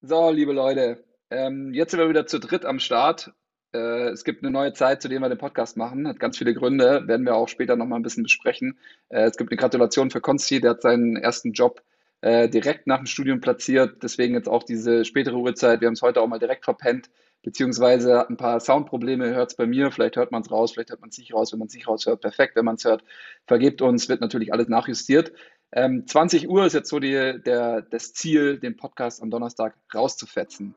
[0.00, 3.32] So, liebe Leute, ähm, jetzt sind wir wieder zu dritt am Start.
[3.72, 6.06] Äh, es gibt eine neue Zeit, zu der wir den Podcast machen.
[6.06, 8.78] Hat ganz viele Gründe, werden wir auch später nochmal ein bisschen besprechen.
[9.08, 11.82] Äh, es gibt eine Gratulation für Konsti, der hat seinen ersten Job
[12.20, 14.00] äh, direkt nach dem Studium platziert.
[14.04, 15.80] Deswegen jetzt auch diese spätere Uhrzeit.
[15.80, 17.10] Wir haben es heute auch mal direkt verpennt,
[17.42, 19.90] beziehungsweise hat ein paar Soundprobleme, hört es bei mir.
[19.90, 21.50] Vielleicht hört man es raus, vielleicht hört man es nicht raus.
[21.52, 22.54] Wenn man es nicht raushört, perfekt.
[22.54, 23.02] Wenn man es hört,
[23.48, 25.32] vergebt uns, wird natürlich alles nachjustiert.
[25.72, 30.74] Ähm, 20 Uhr ist jetzt so die, der, das Ziel, den Podcast am Donnerstag rauszufetzen.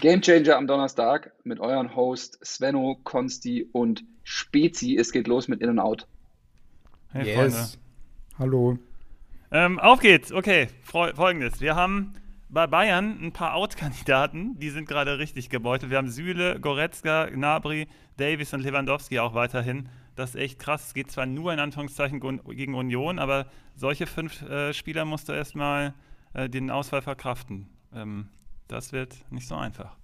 [0.00, 4.96] Game Changer am Donnerstag mit euren Host Svenno, Konsti und Spezi.
[4.96, 6.06] Es geht los mit In und Out.
[7.12, 7.36] Hey, yes.
[7.36, 7.68] Freunde.
[8.38, 8.78] Hallo.
[9.52, 10.32] Ähm, auf geht's.
[10.32, 11.60] Okay, folgendes.
[11.60, 12.12] Wir haben
[12.48, 15.90] bei Bayern ein paar Out-Kandidaten, die sind gerade richtig gebeutelt.
[15.90, 19.88] Wir haben Süle, Goretzka, Gnabry, Davis und Lewandowski auch weiterhin.
[20.14, 20.88] Das ist echt krass.
[20.88, 25.32] Es geht zwar nur in Anführungszeichen gegen Union, aber solche fünf äh, Spieler musst du
[25.32, 25.94] erstmal
[26.34, 27.68] äh, den Ausfall verkraften.
[27.94, 28.28] Ähm,
[28.68, 29.96] das wird nicht so einfach.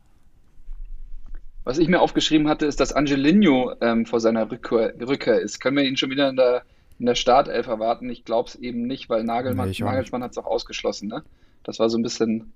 [1.64, 5.61] Was ich mir aufgeschrieben hatte, ist, dass Angelino ähm, vor seiner Rückkehr, Rückkehr, ist.
[5.61, 6.64] Können wir ihn schon wieder in der,
[6.98, 8.11] in der Startelf erwarten?
[8.11, 11.09] Ich glaube es eben nicht, weil Nagelmann, nee, Nagelsmann hat es auch ausgeschlossen.
[11.09, 11.22] Ne?
[11.64, 12.52] Das war so ein bisschen.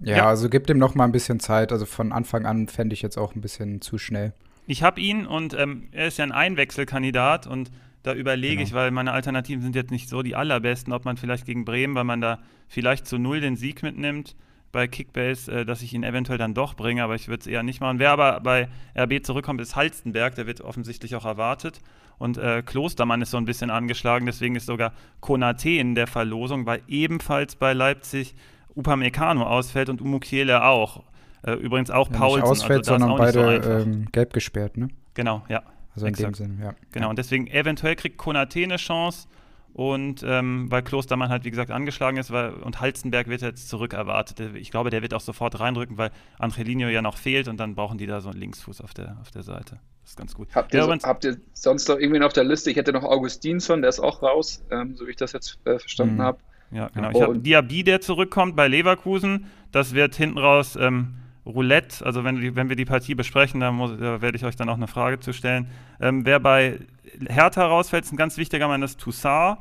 [0.00, 0.28] Ja, ja.
[0.28, 1.72] also gibt ihm noch mal ein bisschen Zeit.
[1.72, 4.32] Also von Anfang an fände ich jetzt auch ein bisschen zu schnell.
[4.66, 7.70] Ich habe ihn und ähm, er ist ja ein Einwechselkandidat und
[8.02, 8.66] da überlege genau.
[8.66, 11.94] ich, weil meine Alternativen sind jetzt nicht so die allerbesten, ob man vielleicht gegen Bremen,
[11.94, 12.38] weil man da
[12.68, 14.36] vielleicht zu null den Sieg mitnimmt
[14.72, 17.62] bei Kickbase, äh, dass ich ihn eventuell dann doch bringe, aber ich würde es eher
[17.62, 17.98] nicht machen.
[17.98, 21.80] Wer aber bei RB zurückkommt, ist Halstenberg, der wird offensichtlich auch erwartet.
[22.20, 26.66] Und äh, Klostermann ist so ein bisschen angeschlagen, deswegen ist sogar Konate in der Verlosung,
[26.66, 28.34] weil ebenfalls bei Leipzig
[28.74, 31.02] Upamecano ausfällt und Umukiele auch.
[31.42, 32.40] Äh, übrigens auch ja, Paulsen.
[32.42, 34.88] Nicht ausfällt, also sondern beide so ähm, gelb gesperrt, ne?
[35.14, 35.62] Genau, ja.
[35.94, 36.38] Also in Exakt.
[36.38, 36.74] dem Sinne, ja.
[36.92, 39.26] Genau, und deswegen eventuell kriegt Konate eine Chance
[39.72, 43.94] und ähm, weil Klostermann halt, wie gesagt, angeschlagen ist weil, und Halzenberg wird jetzt zurück
[43.94, 44.54] erwartet.
[44.56, 47.96] Ich glaube, der wird auch sofort reindrücken, weil Angelino ja noch fehlt und dann brauchen
[47.96, 49.80] die da so einen Linksfuß auf der, auf der Seite.
[50.10, 50.48] Ist ganz gut.
[50.56, 52.68] Habt ihr, ja, so, habt ihr sonst noch irgendwen auf der Liste?
[52.68, 55.78] Ich hätte noch Augustinsson, der ist auch raus, ähm, so wie ich das jetzt äh,
[55.78, 56.22] verstanden mhm.
[56.22, 56.38] habe.
[56.72, 57.10] Ja, genau.
[57.10, 59.46] Ich habe Diaby, der zurückkommt bei Leverkusen.
[59.70, 61.14] Das wird hinten raus ähm,
[61.46, 62.04] Roulette.
[62.04, 64.88] Also, wenn, wenn wir die Partie besprechen, da, da werde ich euch dann auch eine
[64.88, 65.68] Frage zu stellen.
[66.00, 66.80] Ähm, wer bei
[67.28, 69.58] Hertha rausfällt, ist ein ganz wichtiger Mann, das ist Toussaint.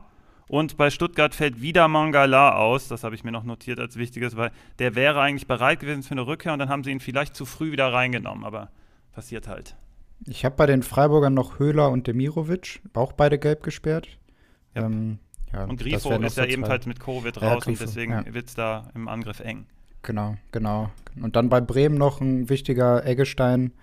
[0.48, 2.88] Und bei Stuttgart fällt wieder Mangala aus.
[2.88, 4.50] Das habe ich mir noch notiert als wichtiges, weil
[4.80, 7.46] der wäre eigentlich bereit gewesen für eine Rückkehr und dann haben sie ihn vielleicht zu
[7.46, 8.44] früh wieder reingenommen.
[8.44, 8.72] Aber
[9.14, 9.76] passiert halt.
[10.26, 14.08] Ich habe bei den Freiburgern noch Höhler und Demirovic, auch beide gelb gesperrt.
[14.76, 14.86] Ja.
[14.86, 15.20] Ähm,
[15.54, 18.34] ja, und Grifo ist ja ebenfalls mit Covid raus Grifo, und deswegen ja.
[18.34, 19.66] wird es da im Angriff eng.
[20.04, 20.92] Genau, genau.
[21.22, 23.74] Und dann bei Bremen noch ein wichtiger Eggestein.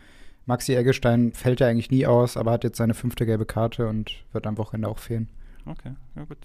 [0.46, 4.12] Maxi Eggestein fällt ja eigentlich nie aus, aber hat jetzt seine fünfte gelbe Karte und
[4.32, 5.28] wird am Wochenende auch fehlen.
[5.66, 6.38] Okay, ja gut.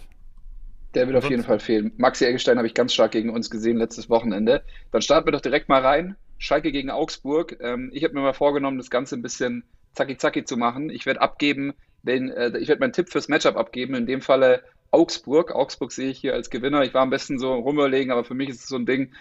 [0.96, 1.94] Der wird auf jeden Fall fehlen.
[1.97, 4.63] Maxi Eggestein habe ich ganz stark gegen uns gesehen letztes Wochenende.
[4.91, 6.16] Dann starten wir doch direkt mal rein.
[6.38, 7.58] Schalke gegen Augsburg.
[7.62, 9.63] Ähm, ich habe mir mal vorgenommen, das Ganze ein bisschen
[9.94, 10.90] zacki zacki zu machen.
[10.90, 13.96] Ich werde abgeben, wenn, äh, ich werde meinen Tipp fürs Matchup abgeben.
[13.96, 15.53] In dem Falle Augsburg.
[15.53, 16.84] Augsburg sehe ich hier als Gewinner.
[16.84, 19.13] Ich war am besten so rumüberlegen, aber für mich ist es so ein Ding.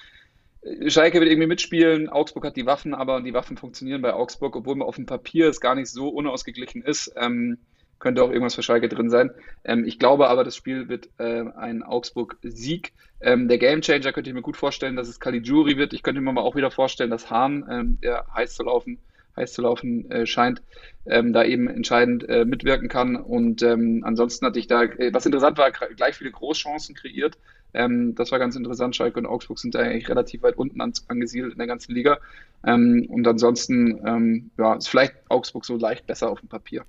[0.89, 2.09] Schalke wird irgendwie mitspielen.
[2.09, 5.49] Augsburg hat die Waffen, aber die Waffen funktionieren bei Augsburg, obwohl man auf dem Papier
[5.49, 7.13] es gar nicht so unausgeglichen ist.
[7.17, 7.59] Ähm,
[7.99, 9.31] könnte auch irgendwas für Schalke drin sein.
[9.65, 12.93] Ähm, ich glaube aber, das Spiel wird äh, ein Augsburg-Sieg.
[13.21, 15.93] Ähm, der Gamechanger könnte ich mir gut vorstellen, dass es Caligiuri wird.
[15.93, 18.99] Ich könnte mir aber auch wieder vorstellen, dass Hahn, ähm, der heiß zu laufen,
[19.37, 20.63] heiß zu laufen äh, scheint,
[21.07, 23.17] ähm, da eben entscheidend äh, mitwirken kann.
[23.17, 27.39] Und ähm, ansonsten hatte ich da, äh, was interessant war, gleich viele Großchancen kreiert.
[27.73, 28.97] Ähm, das war ganz interessant.
[28.97, 32.19] Schalke und Augsburg sind da eigentlich relativ weit unten an, angesiedelt in der ganzen Liga.
[32.67, 36.85] Ähm, und ansonsten ähm, ja, ist vielleicht Augsburg so leicht besser auf dem Papier.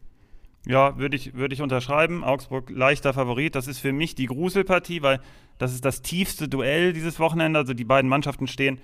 [0.66, 2.24] Ja, würde ich, würd ich unterschreiben.
[2.24, 3.56] Augsburg leichter Favorit.
[3.56, 5.20] Das ist für mich die Gruselpartie, weil
[5.58, 7.60] das ist das tiefste Duell dieses Wochenende.
[7.60, 8.80] Also die beiden Mannschaften stehen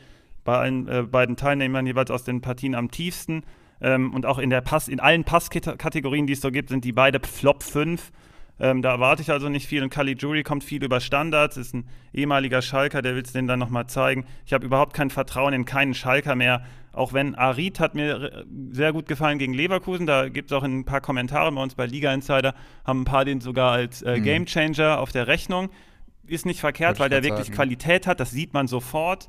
[0.47, 3.43] bei allen äh, beiden Teilnehmern jeweils aus den Partien am tiefsten.
[3.81, 6.93] Ähm, und auch in, der Pass, in allen Passkategorien, die es so gibt, sind die
[6.93, 8.13] beide Flop 5.
[8.57, 9.83] Ähm, da erwarte ich also nicht viel.
[9.83, 13.59] Und Caligiuri kommt viel über Standards, ist ein ehemaliger Schalker, der will es denen dann
[13.59, 14.25] nochmal zeigen.
[14.45, 16.63] Ich habe überhaupt kein Vertrauen in keinen Schalker mehr.
[16.93, 20.07] Auch wenn Arid hat mir sehr gut gefallen gegen Leverkusen.
[20.07, 22.55] Da gibt es auch ein paar Kommentare bei uns bei Liga Insider,
[22.85, 24.23] haben ein paar den sogar als äh, mhm.
[24.23, 25.69] Gamechanger auf der Rechnung.
[26.25, 27.55] Ist nicht verkehrt, weil der wirklich sagen.
[27.55, 29.27] Qualität hat, das sieht man sofort.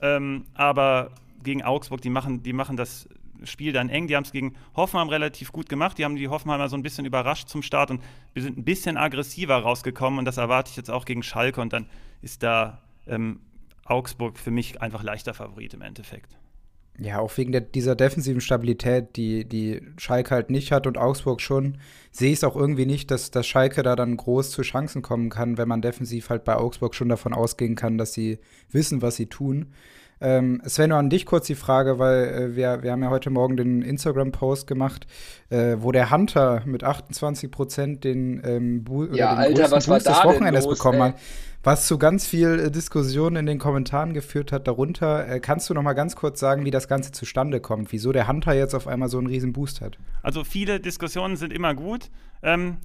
[0.00, 1.10] Ähm, aber
[1.42, 3.08] gegen Augsburg, die machen, die machen das
[3.44, 4.06] Spiel dann eng.
[4.06, 5.98] Die haben es gegen Hoffenheim relativ gut gemacht.
[5.98, 8.02] Die haben die Hoffenheimer so ein bisschen überrascht zum Start und
[8.32, 11.72] wir sind ein bisschen aggressiver rausgekommen und das erwarte ich jetzt auch gegen Schalke und
[11.72, 11.86] dann
[12.22, 13.40] ist da ähm,
[13.84, 16.36] Augsburg für mich einfach leichter Favorit im Endeffekt.
[16.98, 21.40] Ja, auch wegen der, dieser defensiven Stabilität, die, die Schalke halt nicht hat und Augsburg
[21.40, 21.78] schon,
[22.12, 25.28] sehe ich es auch irgendwie nicht, dass, dass Schalke da dann groß zu Chancen kommen
[25.28, 28.38] kann, wenn man defensiv halt bei Augsburg schon davon ausgehen kann, dass sie
[28.70, 29.72] wissen, was sie tun.
[30.20, 33.56] Ähm, Sven, an dich kurz die Frage, weil äh, wir, wir haben ja heute Morgen
[33.56, 35.06] den Instagram-Post gemacht,
[35.50, 40.24] äh, wo der Hunter mit 28 Prozent den, ähm, ja, den Alter, was Boost des
[40.24, 41.08] Wochenendes los, bekommen ey?
[41.08, 41.14] hat,
[41.62, 45.28] was zu ganz viel äh, Diskussion in den Kommentaren geführt hat darunter.
[45.28, 48.28] Äh, kannst du noch mal ganz kurz sagen, wie das Ganze zustande kommt, wieso der
[48.28, 49.98] Hunter jetzt auf einmal so einen riesen Boost hat?
[50.22, 52.10] Also viele Diskussionen sind immer gut.
[52.42, 52.78] Ähm,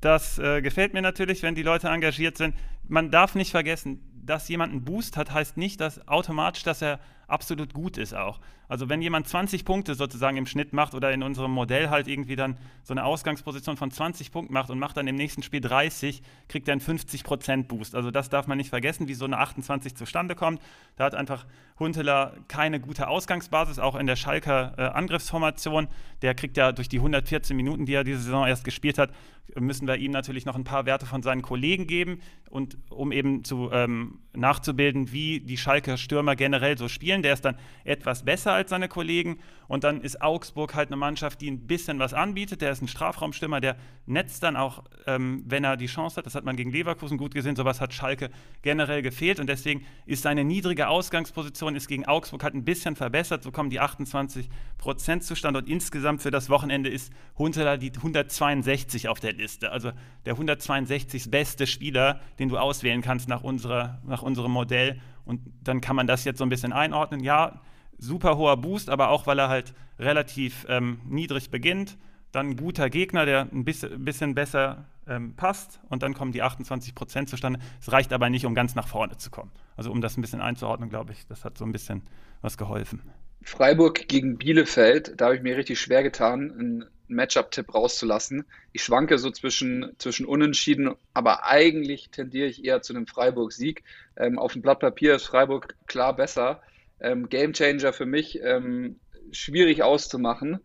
[0.00, 2.54] das äh, gefällt mir natürlich, wenn die Leute engagiert sind.
[2.86, 7.00] Man darf nicht vergessen, dass jemand einen Boost hat, heißt nicht, dass automatisch, dass er
[7.26, 8.40] absolut gut ist auch.
[8.68, 12.36] Also wenn jemand 20 Punkte sozusagen im Schnitt macht oder in unserem Modell halt irgendwie
[12.36, 16.22] dann so eine Ausgangsposition von 20 Punkten macht und macht dann im nächsten Spiel 30,
[16.48, 17.94] kriegt er einen 50% Boost.
[17.94, 20.62] Also das darf man nicht vergessen, wie so eine 28 zustande kommt.
[20.96, 21.46] Da hat einfach
[21.78, 25.88] Hunteler keine gute Ausgangsbasis, auch in der Schalker äh, Angriffsformation.
[26.22, 29.10] Der kriegt ja durch die 114 Minuten, die er diese Saison erst gespielt hat,
[29.56, 32.20] müssen wir ihm natürlich noch ein paar Werte von seinen Kollegen geben
[32.50, 37.13] und um eben zu ähm, nachzubilden, wie die Schalker Stürmer generell so spielen.
[37.22, 39.38] Der ist dann etwas besser als seine Kollegen
[39.68, 42.60] und dann ist Augsburg halt eine Mannschaft, die ein bisschen was anbietet.
[42.60, 43.76] Der ist ein Strafraumstürmer, der
[44.06, 46.26] netzt dann auch, ähm, wenn er die Chance hat.
[46.26, 47.56] Das hat man gegen Leverkusen gut gesehen.
[47.56, 48.30] Sowas hat Schalke
[48.62, 53.42] generell gefehlt und deswegen ist seine niedrige Ausgangsposition ist gegen Augsburg halt ein bisschen verbessert.
[53.42, 59.08] So kommen die 28 Prozent zustande und insgesamt für das Wochenende ist Huntelaar die 162
[59.08, 59.70] auf der Liste.
[59.70, 59.92] Also
[60.26, 61.30] der 162.
[61.30, 65.00] beste Spieler, den du auswählen kannst nach, unserer, nach unserem Modell.
[65.24, 67.20] Und dann kann man das jetzt so ein bisschen einordnen.
[67.20, 67.60] Ja,
[67.98, 71.96] super hoher Boost, aber auch weil er halt relativ ähm, niedrig beginnt.
[72.32, 76.42] Dann ein guter Gegner, der ein bisschen, bisschen besser ähm, passt und dann kommen die
[76.42, 77.60] 28 Prozent zustande.
[77.80, 79.52] Es reicht aber nicht, um ganz nach vorne zu kommen.
[79.76, 82.02] Also um das ein bisschen einzuordnen, glaube ich, das hat so ein bisschen
[82.40, 83.02] was geholfen.
[83.42, 88.44] Freiburg gegen Bielefeld, da habe ich mir richtig schwer getan, einen Matchup-Tipp rauszulassen.
[88.72, 93.82] Ich schwanke so zwischen, zwischen Unentschieden, aber eigentlich tendiere ich eher zu einem Freiburg-Sieg.
[94.16, 96.62] Ähm, auf dem Blatt Papier ist Freiburg klar besser.
[97.00, 99.00] Ähm, Gamechanger für mich, ähm,
[99.32, 100.60] schwierig auszumachen.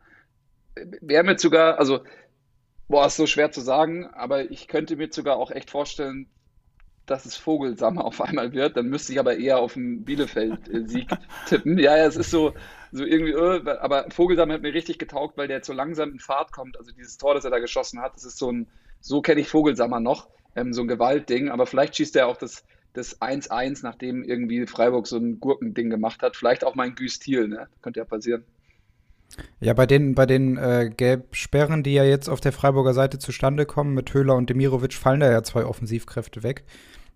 [1.02, 2.04] Wäre mir sogar, also,
[2.88, 6.30] boah, ist so schwer zu sagen, aber ich könnte mir sogar auch echt vorstellen,
[7.10, 8.78] dass es Vogelsammer auf einmal wird.
[8.78, 11.10] Dann müsste ich aber eher auf einen Bielefeld-Sieg
[11.48, 11.78] tippen.
[11.78, 12.54] Ja, ja, es ist so,
[12.92, 16.20] so irgendwie, äh, aber Vogelsammer hat mir richtig getaugt, weil der jetzt so langsam in
[16.20, 16.78] Fahrt kommt.
[16.78, 18.68] Also dieses Tor, das er da geschossen hat, das ist so ein,
[19.02, 21.50] so kenne ich Vogelsammer noch, ähm, so ein Gewaltding.
[21.50, 22.64] Aber vielleicht schießt er auch das,
[22.94, 26.36] das 1-1, nachdem irgendwie Freiburg so ein Gurkending gemacht hat.
[26.36, 27.68] Vielleicht auch mal ein Güstil, ne?
[27.82, 28.46] Könnte ja passieren.
[29.60, 33.66] Ja, bei den, bei den äh, Gelbsperren, die ja jetzt auf der Freiburger Seite zustande
[33.66, 36.64] kommen, mit Höhler und Demirovic, fallen da ja zwei Offensivkräfte weg.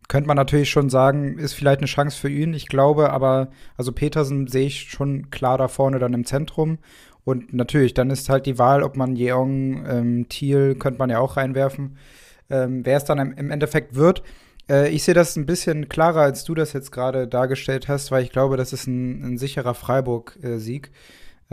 [0.10, 2.54] Könnte man natürlich schon sagen, ist vielleicht eine Chance für ihn.
[2.54, 6.80] Ich glaube aber, also Petersen sehe ich schon klar da vorne dann im Zentrum.
[7.24, 11.20] Und natürlich, dann ist halt die Wahl, ob man Jeong, ähm, Thiel, könnte man ja
[11.20, 11.98] auch reinwerfen,
[12.50, 14.24] ähm, wer es dann im, Endeffekt wird.
[14.70, 18.24] Äh, ich sehe das ein bisschen klarer, als du das jetzt gerade dargestellt hast, weil
[18.24, 20.92] ich glaube, das ist ein, ein sicherer Freiburg-Sieg.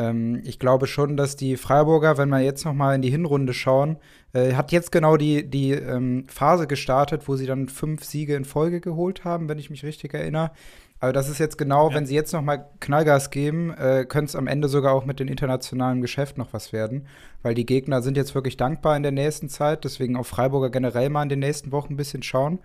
[0.01, 3.53] Ähm, ich glaube schon, dass die Freiburger, wenn wir jetzt noch mal in die Hinrunde
[3.53, 3.99] schauen,
[4.33, 8.45] äh, hat jetzt genau die, die ähm, Phase gestartet, wo sie dann fünf Siege in
[8.45, 10.53] Folge geholt haben, wenn ich mich richtig erinnere.
[11.01, 11.95] Aber das ist jetzt genau, ja.
[11.95, 15.19] wenn sie jetzt noch mal Knallgas geben, äh, könnte es am Ende sogar auch mit
[15.19, 17.07] dem internationalen Geschäft noch was werden.
[17.43, 19.85] Weil die Gegner sind jetzt wirklich dankbar in der nächsten Zeit.
[19.85, 22.59] Deswegen auf Freiburger generell mal in den nächsten Wochen ein bisschen schauen.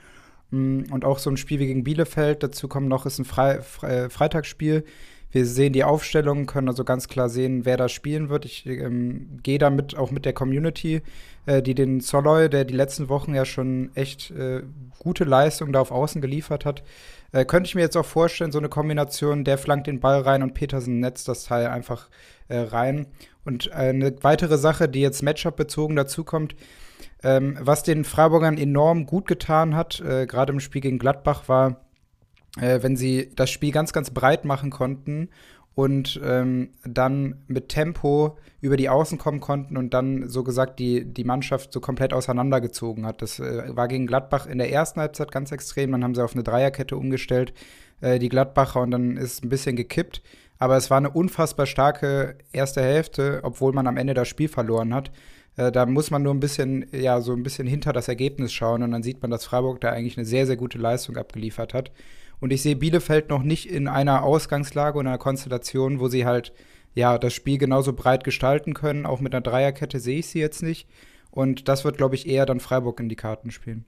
[0.52, 2.44] Mm, und auch so ein Spiel wie gegen Bielefeld.
[2.44, 4.84] Dazu kommt noch, ist ein Fre Fre Freitagsspiel.
[5.36, 8.46] Wir sehen die Aufstellung, können also ganz klar sehen, wer da spielen wird.
[8.46, 11.02] Ich ähm, gehe damit auch mit der Community,
[11.46, 14.64] äh, die den Soloy, der die letzten Wochen ja schon echt äh,
[14.98, 16.84] gute Leistung da auf Außen geliefert hat,
[17.34, 20.42] äh, könnte ich mir jetzt auch vorstellen, so eine Kombination, der flankt den Ball rein
[20.42, 22.08] und Petersen netzt das Teil einfach
[22.48, 23.08] äh, rein.
[23.44, 26.56] Und eine weitere Sache, die jetzt Matchup bezogen dazu kommt,
[27.24, 31.82] ähm, was den Freiburgern enorm gut getan hat, äh, gerade im Spiel gegen Gladbach, war,
[32.60, 35.30] äh, wenn sie das Spiel ganz, ganz breit machen konnten
[35.76, 41.06] und ähm, dann mit Tempo über die Außen kommen konnten und dann so gesagt die,
[41.06, 43.22] die Mannschaft so komplett auseinandergezogen hat.
[43.22, 45.92] Das äh, war gegen Gladbach in der ersten Halbzeit ganz extrem.
[45.92, 47.54] Dann haben sie auf eine Dreierkette umgestellt,
[48.00, 50.22] äh, die Gladbacher, und dann ist ein bisschen gekippt.
[50.58, 54.94] Aber es war eine unfassbar starke erste Hälfte, obwohl man am Ende das Spiel verloren
[54.94, 55.12] hat.
[55.58, 58.82] Äh, da muss man nur ein bisschen, ja, so ein bisschen hinter das Ergebnis schauen
[58.82, 61.92] und dann sieht man, dass Freiburg da eigentlich eine sehr, sehr gute Leistung abgeliefert hat.
[62.46, 66.54] Und ich sehe Bielefeld noch nicht in einer Ausgangslage und einer Konstellation, wo sie halt
[66.94, 69.08] ja das Spiel genauso breit gestalten können.
[69.08, 70.88] Auch mit einer Dreierkette sehe ich sie jetzt nicht.
[71.32, 73.84] Und das wird, glaube ich, eher dann Freiburg in die Karten spielen.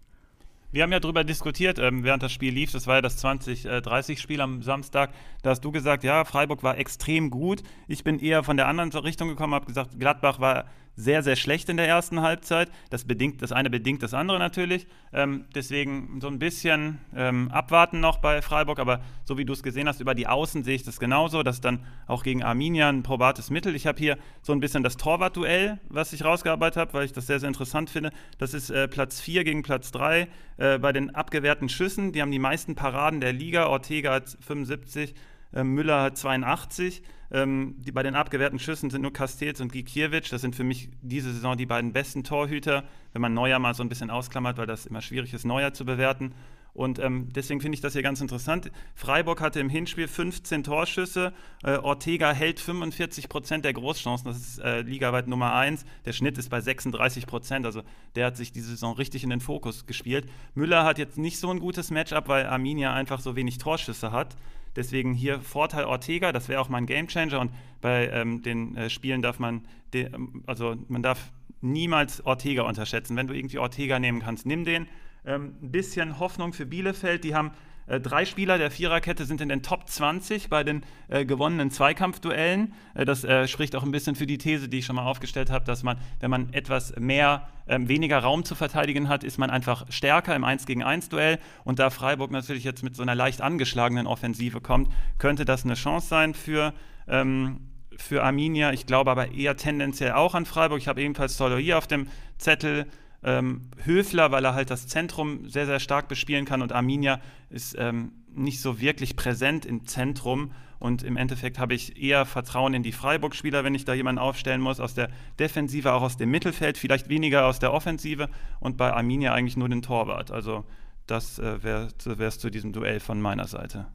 [0.72, 2.72] Wir haben ja darüber diskutiert, ähm, während das Spiel lief.
[2.72, 5.12] Das war ja das 20-30-Spiel am Samstag.
[5.44, 7.62] Da hast du gesagt, ja, Freiburg war extrem gut.
[7.88, 10.66] Ich bin eher von der anderen Richtung gekommen, habe gesagt, Gladbach war
[10.98, 12.70] sehr, sehr schlecht in der ersten Halbzeit.
[12.90, 14.88] Das, bedingt, das eine bedingt das andere natürlich.
[15.14, 18.80] Ähm, deswegen so ein bisschen ähm, abwarten noch bei Freiburg.
[18.80, 21.44] Aber so wie du es gesehen hast, über die Außen sehe ich das genauso.
[21.44, 23.76] Das ist dann auch gegen Arminia ein probates Mittel.
[23.76, 27.28] Ich habe hier so ein bisschen das Torwartduell, was ich rausgearbeitet habe, weil ich das
[27.28, 28.12] sehr, sehr interessant finde.
[28.40, 30.28] Das ist äh, Platz 4 gegen Platz 3
[30.58, 32.12] äh, bei den abgewehrten Schüssen.
[32.12, 33.68] Die haben die meisten Paraden der Liga.
[33.68, 35.14] Ortega hat 75.
[35.54, 37.04] Äh, Müller hat 82.
[37.32, 40.30] Ähm, die, bei den abgewehrten Schüssen sind nur Castells und Gikiewicz.
[40.30, 43.84] Das sind für mich diese Saison die beiden besten Torhüter, wenn man Neuer mal so
[43.84, 46.34] ein bisschen ausklammert, weil das immer schwierig ist, Neuer zu bewerten.
[46.78, 48.72] Und ähm, deswegen finde ich das hier ganz interessant.
[48.94, 51.34] Freiburg hatte im Hinspiel 15 Torschüsse.
[51.64, 54.28] Äh, Ortega hält 45 Prozent der Großchancen.
[54.28, 55.86] Das ist äh, ligaweit Nummer 1.
[56.06, 57.66] Der Schnitt ist bei 36 Prozent.
[57.66, 57.82] Also
[58.14, 60.30] der hat sich diese Saison richtig in den Fokus gespielt.
[60.54, 64.36] Müller hat jetzt nicht so ein gutes Matchup, weil Arminia einfach so wenig Torschüsse hat.
[64.78, 67.40] Deswegen hier Vorteil Ortega, das wäre auch mein Gamechanger.
[67.42, 70.10] Und bei ähm, den äh, Spielen darf man, de,
[70.46, 71.32] also man darf
[71.62, 73.18] niemals Ortega unterschätzen.
[73.18, 74.88] Wenn du irgendwie Ortega nehmen kannst, nimm den.
[75.26, 77.24] Ähm, ein bisschen Hoffnung für Bielefeld.
[77.24, 77.52] Die haben
[77.88, 82.74] äh, drei Spieler der Viererkette sind in den Top 20 bei den äh, gewonnenen Zweikampfduellen.
[82.94, 85.50] Äh, das äh, spricht auch ein bisschen für die These, die ich schon mal aufgestellt
[85.50, 89.50] habe, dass man, wenn man etwas mehr, ähm, weniger Raum zu verteidigen hat, ist man
[89.50, 91.40] einfach stärker im 1 gegen 1 Duell.
[91.64, 95.76] Und da Freiburg natürlich jetzt mit so einer leicht angeschlagenen Offensive kommt, könnte das eine
[95.76, 96.74] Chance sein für.
[97.08, 97.62] Ähm,
[98.00, 100.78] für Arminia, ich glaube aber eher tendenziell auch an Freiburg.
[100.78, 102.86] Ich habe ebenfalls Solo hier auf dem Zettel.
[103.24, 107.20] Ähm, Höfler, weil er halt das Zentrum sehr, sehr stark bespielen kann und Arminia
[107.50, 110.52] ist ähm, nicht so wirklich präsent im Zentrum.
[110.80, 114.62] Und im Endeffekt habe ich eher Vertrauen in die Freiburg-Spieler, wenn ich da jemanden aufstellen
[114.62, 115.10] muss, aus der
[115.40, 119.70] Defensive, auch aus dem Mittelfeld, vielleicht weniger aus der Offensive und bei Arminia eigentlich nur
[119.70, 120.30] den Torwart.
[120.30, 120.66] Also
[121.08, 121.88] das äh, wäre
[122.28, 123.88] es zu diesem Duell von meiner Seite.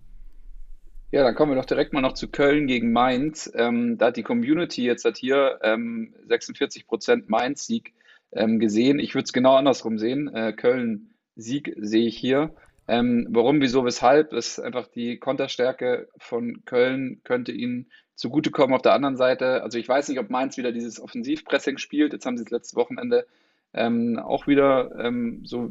[1.12, 3.52] Ja, dann kommen wir doch direkt mal noch zu Köln gegen Mainz.
[3.54, 7.92] Ähm, da hat die Community jetzt hat hier ähm, 46% Mainz-Sieg
[8.32, 8.98] ähm, gesehen.
[8.98, 10.32] Ich würde es genau andersrum sehen.
[10.34, 12.54] Äh, Köln-Sieg sehe ich hier.
[12.88, 14.30] Ähm, warum, wieso, weshalb?
[14.30, 19.62] Das ist einfach die Konterstärke von Köln könnte ihnen zugutekommen auf der anderen Seite.
[19.62, 22.12] Also ich weiß nicht, ob Mainz wieder dieses Offensivpressing spielt.
[22.12, 23.26] Jetzt haben sie das letzte Wochenende
[23.74, 25.70] ähm, auch wieder, ähm, so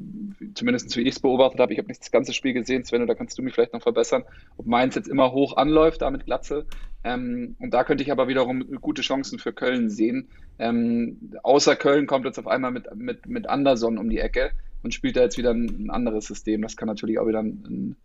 [0.55, 3.13] zumindest wie ich es beobachtet habe, ich habe nicht das ganze Spiel gesehen, Sven, da
[3.13, 4.23] kannst du mich vielleicht noch verbessern,
[4.57, 6.65] ob Mainz jetzt immer hoch anläuft, da mit Glatze.
[7.03, 10.29] Ähm, und da könnte ich aber wiederum gute Chancen für Köln sehen.
[10.59, 14.51] Ähm, außer Köln kommt jetzt auf einmal mit, mit, mit Anderson um die Ecke
[14.83, 16.61] und spielt da jetzt wieder ein, ein anderes System.
[16.61, 17.95] Das kann natürlich auch wieder ein,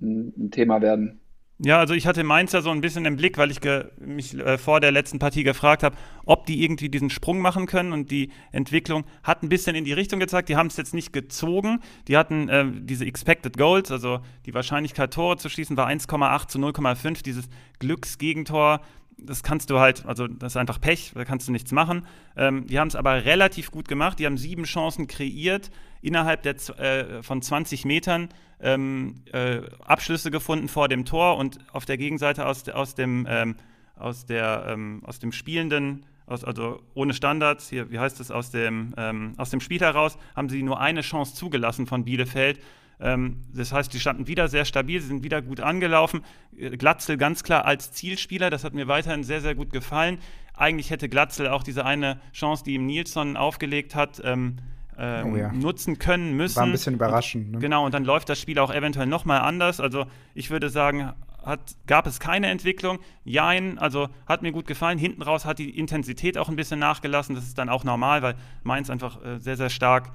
[0.00, 1.20] ein, ein Thema werden.
[1.58, 3.60] Ja, also ich hatte Mainz ja so ein bisschen im Blick, weil ich
[4.00, 7.92] mich äh, vor der letzten Partie gefragt habe, ob die irgendwie diesen Sprung machen können
[7.92, 10.48] und die Entwicklung hat ein bisschen in die Richtung gezeigt.
[10.48, 11.80] Die haben es jetzt nicht gezogen.
[12.08, 16.58] Die hatten äh, diese Expected Goals, also die Wahrscheinlichkeit Tore zu schießen war 1,8 zu
[16.58, 17.22] 0,5.
[17.22, 18.80] Dieses Glücksgegentor
[19.18, 22.06] das kannst du halt, also das ist einfach Pech, da kannst du nichts machen.
[22.36, 24.18] Ähm, die haben es aber relativ gut gemacht.
[24.18, 25.70] Die haben sieben Chancen kreiert,
[26.02, 28.28] innerhalb der, äh, von 20 Metern
[28.60, 33.56] ähm, äh, Abschlüsse gefunden vor dem Tor und auf der Gegenseite aus, aus, dem, ähm,
[33.96, 38.50] aus, der, ähm, aus dem Spielenden, aus, also ohne Standards, hier, wie heißt es, aus
[38.50, 42.60] dem, ähm, aus dem Spiel heraus, haben sie nur eine Chance zugelassen von Bielefeld.
[43.00, 46.22] Ähm, das heißt, die standen wieder sehr stabil, sie sind wieder gut angelaufen.
[46.56, 50.18] Äh, Glatzel ganz klar als Zielspieler, das hat mir weiterhin sehr, sehr gut gefallen.
[50.56, 54.58] Eigentlich hätte Glatzel auch diese eine Chance, die ihm Nilsson aufgelegt hat, ähm,
[54.96, 55.52] ähm, oh ja.
[55.52, 56.56] nutzen können müssen.
[56.56, 57.52] War ein bisschen überraschend.
[57.52, 57.58] Ne?
[57.58, 59.80] Genau, und dann läuft das Spiel auch eventuell nochmal anders.
[59.80, 61.12] Also ich würde sagen,
[61.44, 62.98] hat, gab es keine Entwicklung.
[63.24, 64.98] Jein, also hat mir gut gefallen.
[64.98, 67.34] Hinten raus hat die Intensität auch ein bisschen nachgelassen.
[67.34, 70.12] Das ist dann auch normal, weil Mainz einfach äh, sehr, sehr stark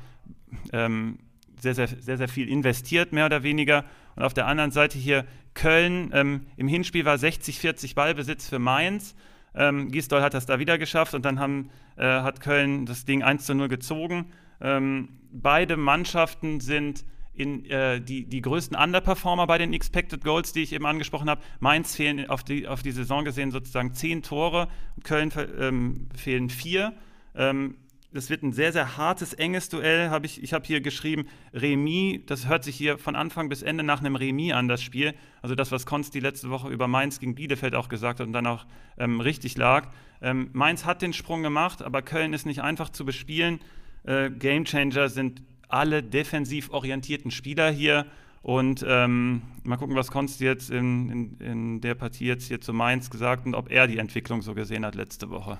[0.74, 1.20] ähm,
[1.62, 3.86] sehr, sehr, sehr, sehr viel investiert, mehr oder weniger.
[4.16, 6.12] Und auf der anderen Seite hier Köln.
[6.14, 9.16] Ähm, Im Hinspiel war 60-40 Ballbesitz für Mainz.
[9.56, 13.24] Ähm, Gisdol hat das da wieder geschafft und dann haben, äh, hat Köln das Ding
[13.24, 14.32] 1 zu 0 gezogen.
[14.62, 17.04] Ähm, beide Mannschaften sind
[17.40, 21.42] in, äh, die, die größten Underperformer bei den Expected Goals, die ich eben angesprochen habe.
[21.60, 24.68] Mainz fehlen auf die, auf die Saison gesehen sozusagen zehn Tore,
[25.04, 26.94] Köln ähm, fehlen vier.
[27.36, 27.76] Ähm,
[28.12, 30.10] das wird ein sehr, sehr hartes, enges Duell.
[30.10, 33.84] Hab ich ich habe hier geschrieben, Remis, das hört sich hier von Anfang bis Ende
[33.84, 35.14] nach einem Remis an, das Spiel.
[35.42, 38.48] Also das, was Konsti letzte Woche über Mainz gegen Bielefeld auch gesagt hat und dann
[38.48, 38.66] auch
[38.98, 39.90] ähm, richtig lag.
[40.22, 43.60] Ähm, Mainz hat den Sprung gemacht, aber Köln ist nicht einfach zu bespielen.
[44.04, 48.06] Äh, Gamechanger sind alle defensiv orientierten Spieler hier.
[48.42, 52.74] Und ähm, mal gucken, was Konsti jetzt in, in, in der Partie jetzt hier zu
[52.74, 55.60] Mainz gesagt und ob er die Entwicklung so gesehen hat letzte Woche.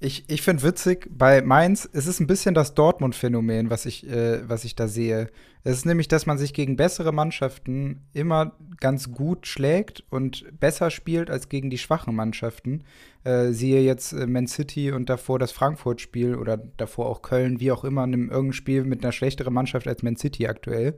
[0.00, 4.48] Ich, ich finde witzig, bei Mainz, es ist ein bisschen das Dortmund-Phänomen, was, ich, äh,
[4.48, 5.28] was ich da sehe.
[5.64, 10.90] Es ist nämlich, dass man sich gegen bessere Mannschaften immer ganz gut schlägt und besser
[10.90, 12.84] spielt als gegen die schwachen Mannschaften.
[13.24, 17.72] Äh, siehe jetzt äh, Man City und davor das Frankfurt-Spiel oder davor auch Köln, wie
[17.72, 20.96] auch immer, in irgendeinem Spiel mit einer schlechteren Mannschaft als Man City aktuell.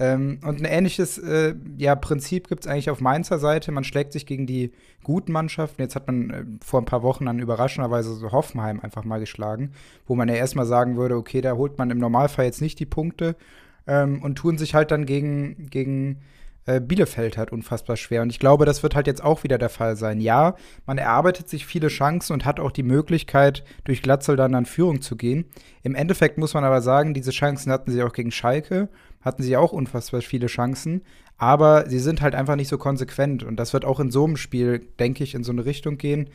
[0.00, 3.70] Ähm, und ein ähnliches äh, ja, Prinzip gibt es eigentlich auf Mainzer Seite.
[3.70, 4.72] Man schlägt sich gegen die
[5.04, 5.82] guten Mannschaften.
[5.82, 9.72] Jetzt hat man äh, vor ein paar Wochen dann überraschenderweise so Hoffenheim einfach mal geschlagen,
[10.06, 12.86] wo man ja erstmal sagen würde, okay, da holt man im Normalfall jetzt nicht die
[12.86, 13.36] Punkte
[13.86, 16.22] ähm, und tun sich halt dann gegen, gegen
[16.64, 18.22] äh, Bielefeld halt unfassbar schwer.
[18.22, 20.18] Und ich glaube, das wird halt jetzt auch wieder der Fall sein.
[20.18, 20.54] Ja,
[20.86, 25.02] man erarbeitet sich viele Chancen und hat auch die Möglichkeit, durch Glatzel dann an Führung
[25.02, 25.44] zu gehen.
[25.82, 28.88] Im Endeffekt muss man aber sagen, diese Chancen hatten sie auch gegen Schalke,
[29.20, 31.02] hatten sie auch unfassbar viele Chancen,
[31.36, 33.42] aber sie sind halt einfach nicht so konsequent.
[33.42, 36.30] Und das wird auch in so einem Spiel, denke ich, in so eine Richtung gehen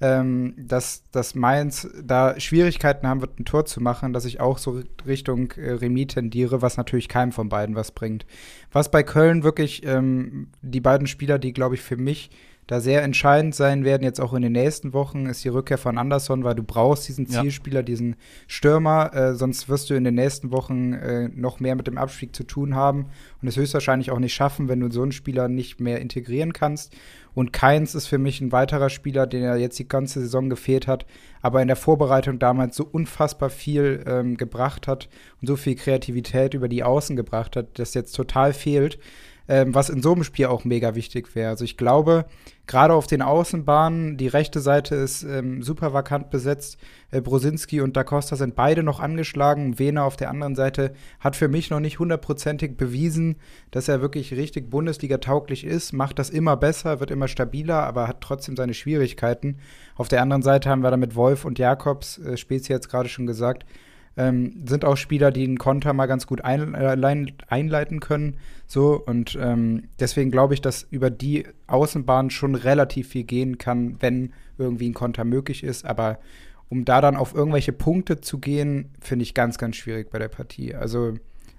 [0.00, 4.58] ähm, dass, dass Mainz da Schwierigkeiten haben wird, ein Tor zu machen, dass ich auch
[4.58, 8.24] so Richtung äh, Remis tendiere, was natürlich keinem von beiden was bringt.
[8.72, 12.30] Was bei Köln wirklich ähm, die beiden Spieler, die, glaube ich, für mich
[12.70, 15.98] da sehr entscheidend sein werden, jetzt auch in den nächsten Wochen, ist die Rückkehr von
[15.98, 17.82] Anderson, weil du brauchst diesen Zielspieler, ja.
[17.82, 18.14] diesen
[18.46, 22.34] Stürmer, äh, sonst wirst du in den nächsten Wochen äh, noch mehr mit dem Abstieg
[22.34, 23.06] zu tun haben
[23.42, 26.94] und es höchstwahrscheinlich auch nicht schaffen, wenn du so einen Spieler nicht mehr integrieren kannst.
[27.34, 30.86] Und Keins ist für mich ein weiterer Spieler, den er jetzt die ganze Saison gefehlt
[30.86, 31.06] hat,
[31.42, 35.08] aber in der Vorbereitung damals so unfassbar viel ähm, gebracht hat
[35.40, 39.00] und so viel Kreativität über die Außen gebracht hat, das jetzt total fehlt
[39.50, 41.50] ähm, was in so einem Spiel auch mega wichtig wäre.
[41.50, 42.26] Also ich glaube,
[42.68, 46.78] gerade auf den Außenbahnen, die rechte Seite ist ähm, super vakant besetzt.
[47.10, 49.80] Äh, Brosinski und Da Costa sind beide noch angeschlagen.
[49.80, 53.38] Wehner auf der anderen Seite hat für mich noch nicht hundertprozentig bewiesen,
[53.72, 55.92] dass er wirklich richtig Bundesliga-tauglich ist.
[55.92, 59.58] Macht das immer besser, wird immer stabiler, aber hat trotzdem seine Schwierigkeiten.
[59.96, 63.08] Auf der anderen Seite haben wir da mit Wolf und Jakobs, äh, Spezi jetzt gerade
[63.08, 63.66] schon gesagt,
[64.20, 68.36] ähm, sind auch Spieler, die einen Konter mal ganz gut ein, äh, einleiten können.
[68.66, 73.96] So, und ähm, deswegen glaube ich, dass über die Außenbahn schon relativ viel gehen kann,
[74.00, 75.86] wenn irgendwie ein Konter möglich ist.
[75.86, 76.18] Aber
[76.68, 80.28] um da dann auf irgendwelche Punkte zu gehen, finde ich ganz, ganz schwierig bei der
[80.28, 80.74] Partie.
[80.74, 81.14] Also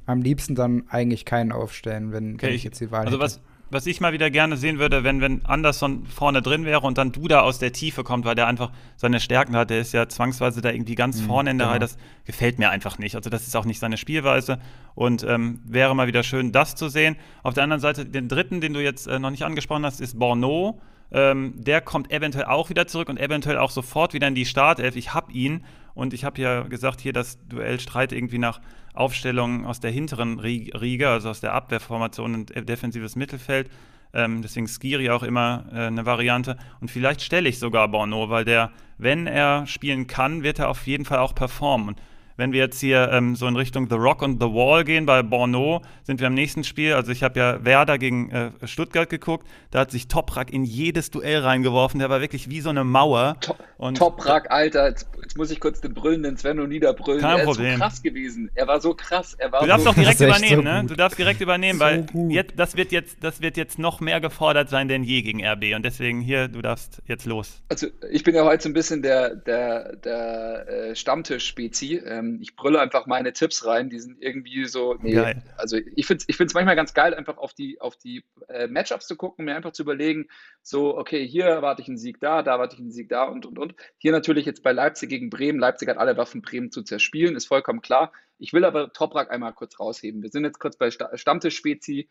[0.05, 3.23] am liebsten dann eigentlich keinen aufstellen, wenn, okay, wenn ich jetzt die Wahl also hätte.
[3.23, 3.41] Was,
[3.71, 7.11] was ich mal wieder gerne sehen würde, wenn, wenn Anderson vorne drin wäre und dann
[7.11, 9.69] Duda aus der Tiefe kommt, weil der einfach seine Stärken hat.
[9.69, 11.71] Der ist ja zwangsweise da irgendwie ganz mhm, vorne in der genau.
[11.71, 11.79] Reihe.
[11.79, 13.15] Das gefällt mir einfach nicht.
[13.15, 14.59] Also, das ist auch nicht seine Spielweise.
[14.93, 17.15] Und ähm, wäre mal wieder schön, das zu sehen.
[17.43, 20.19] Auf der anderen Seite, den dritten, den du jetzt äh, noch nicht angesprochen hast, ist
[20.19, 20.81] Borneau.
[21.13, 24.95] Ähm, der kommt eventuell auch wieder zurück und eventuell auch sofort wieder in die Startelf.
[24.95, 28.61] Ich habe ihn und ich habe ja gesagt, hier das Duell Streit irgendwie nach
[28.93, 33.69] Aufstellung aus der hinteren Riege, also aus der Abwehrformation und defensives Mittelfeld.
[34.13, 36.57] Ähm, deswegen Skiri auch immer äh, eine Variante.
[36.81, 40.85] Und vielleicht stelle ich sogar Borno, weil der, wenn er spielen kann, wird er auf
[40.85, 41.89] jeden Fall auch performen.
[41.89, 42.01] Und
[42.41, 45.21] wenn wir jetzt hier ähm, so in Richtung The Rock und The Wall gehen, bei
[45.21, 46.93] Borneau sind wir am nächsten Spiel.
[46.93, 49.45] Also ich habe ja Werder gegen äh, Stuttgart geguckt.
[49.69, 51.99] Da hat sich Toprak in jedes Duell reingeworfen.
[51.99, 53.37] Der war wirklich wie so eine Mauer.
[53.41, 57.21] To und Toprak, Alter, jetzt, jetzt, muss ich kurz den brüllenden Sven und niederbrüllen.
[57.21, 57.67] Kein er Problem.
[57.67, 58.49] ist so krass gewesen.
[58.55, 59.37] Er war so krass.
[59.51, 60.85] War du darfst so doch direkt übernehmen, so ne?
[60.87, 64.19] Du darfst direkt übernehmen, so weil jetzt, das, wird jetzt, das wird jetzt noch mehr
[64.19, 65.75] gefordert sein denn je gegen RB.
[65.75, 67.61] Und deswegen hier, du darfst jetzt los.
[67.69, 72.01] Also ich bin ja heute so ein bisschen der, der, der äh, Stammtisch-Spezi.
[72.05, 75.41] Ähm, ähm, ich brülle einfach meine Tipps rein, die sind irgendwie so, nee, geil.
[75.57, 79.07] also ich finde es ich manchmal ganz geil, einfach auf die, auf die äh, Matchups
[79.07, 80.27] zu gucken, mir einfach zu überlegen,
[80.61, 83.45] so, okay, hier erwarte ich einen Sieg da, da erwarte ich einen Sieg da und,
[83.45, 83.75] und, und.
[83.97, 87.47] Hier natürlich jetzt bei Leipzig gegen Bremen, Leipzig hat alle Waffen, Bremen zu zerspielen, ist
[87.47, 88.11] vollkommen klar.
[88.37, 90.23] Ich will aber Toprak einmal kurz rausheben.
[90.23, 92.09] Wir sind jetzt kurz bei Stammtisch-Spezi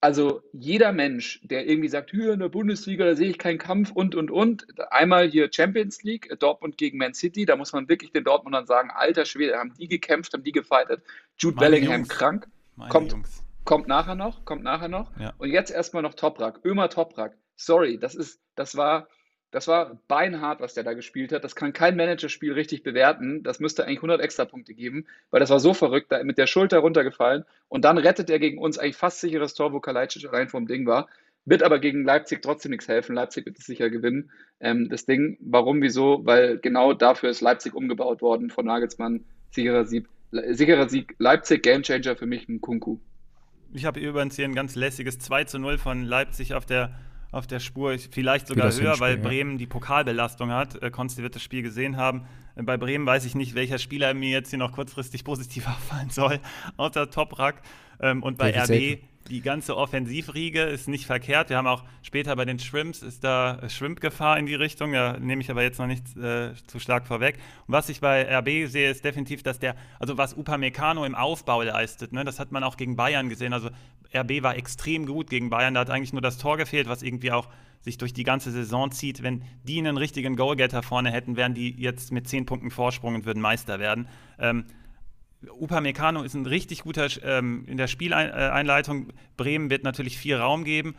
[0.00, 3.92] also jeder Mensch, der irgendwie sagt, hier in der Bundesliga, da sehe ich keinen Kampf
[3.92, 4.66] und, und, und.
[4.90, 8.90] Einmal hier Champions League, Dortmund gegen Man City, da muss man wirklich den Dortmundern sagen,
[8.90, 11.02] alter Schwede, haben die gekämpft, haben die gefightet.
[11.36, 12.08] Jude Meine Bellingham Jungs.
[12.08, 12.48] krank,
[12.88, 13.14] kommt,
[13.64, 15.10] kommt nachher noch, kommt nachher noch.
[15.18, 15.34] Ja.
[15.36, 17.36] Und jetzt erstmal noch Toprak, Ömer Toprak.
[17.56, 19.06] Sorry, das ist, das war,
[19.50, 21.42] das war beinhart, was der da gespielt hat.
[21.42, 23.42] Das kann kein Managerspiel richtig bewerten.
[23.42, 26.78] Das müsste eigentlich 100 Extrapunkte geben, weil das war so verrückt, da mit der Schulter
[26.78, 27.44] runtergefallen.
[27.68, 30.86] Und dann rettet er gegen uns eigentlich fast sicheres Tor, wo Kalajdzic allein vom Ding
[30.86, 31.08] war.
[31.46, 33.14] Wird aber gegen Leipzig trotzdem nichts helfen.
[33.14, 34.30] Leipzig wird es sicher gewinnen.
[34.60, 36.24] Ähm, das Ding, warum, wieso?
[36.24, 39.24] Weil genau dafür ist Leipzig umgebaut worden von Nagelsmann.
[39.50, 41.16] Sicherer Sieg, sicherer Sieg.
[41.18, 42.98] Leipzig, Gamechanger für mich ein Kunku.
[43.72, 46.92] Ich habe übrigens hier ein ganz lässiges 2 zu 0 von Leipzig auf der
[47.32, 50.82] auf der Spur, vielleicht sogar höher, weil Bremen die Pokalbelastung hat.
[50.82, 52.26] Äh, Konsti wird das Spiel gesehen haben.
[52.56, 56.10] Äh, bei Bremen weiß ich nicht, welcher Spieler mir jetzt hier noch kurzfristig positiv auffallen
[56.10, 56.40] soll,
[56.76, 57.62] außer Toprak.
[58.00, 61.50] Ähm, und bei RB, die ganze Offensivriege ist nicht verkehrt.
[61.50, 64.92] Wir haben auch später bei den Shrimps ist da Shrimp-Gefahr in die Richtung.
[64.92, 67.36] Da nehme ich aber jetzt noch nicht äh, zu stark vorweg.
[67.66, 71.62] Und was ich bei RB sehe, ist definitiv, dass der, also was Upamecano im Aufbau
[71.62, 73.52] leistet, ne, das hat man auch gegen Bayern gesehen.
[73.52, 73.70] Also
[74.14, 75.74] RB war extrem gut gegen Bayern.
[75.74, 77.48] Da hat eigentlich nur das Tor gefehlt, was irgendwie auch
[77.80, 79.22] sich durch die ganze Saison zieht.
[79.22, 83.24] Wenn die einen richtigen Goalgetter vorne hätten, wären die jetzt mit zehn Punkten Vorsprung und
[83.24, 84.08] würden Meister werden.
[84.38, 84.64] Ähm,
[85.48, 89.12] Upamecano ist ein richtig guter ähm, in der Spieleinleitung.
[89.36, 90.94] Bremen wird natürlich viel Raum geben.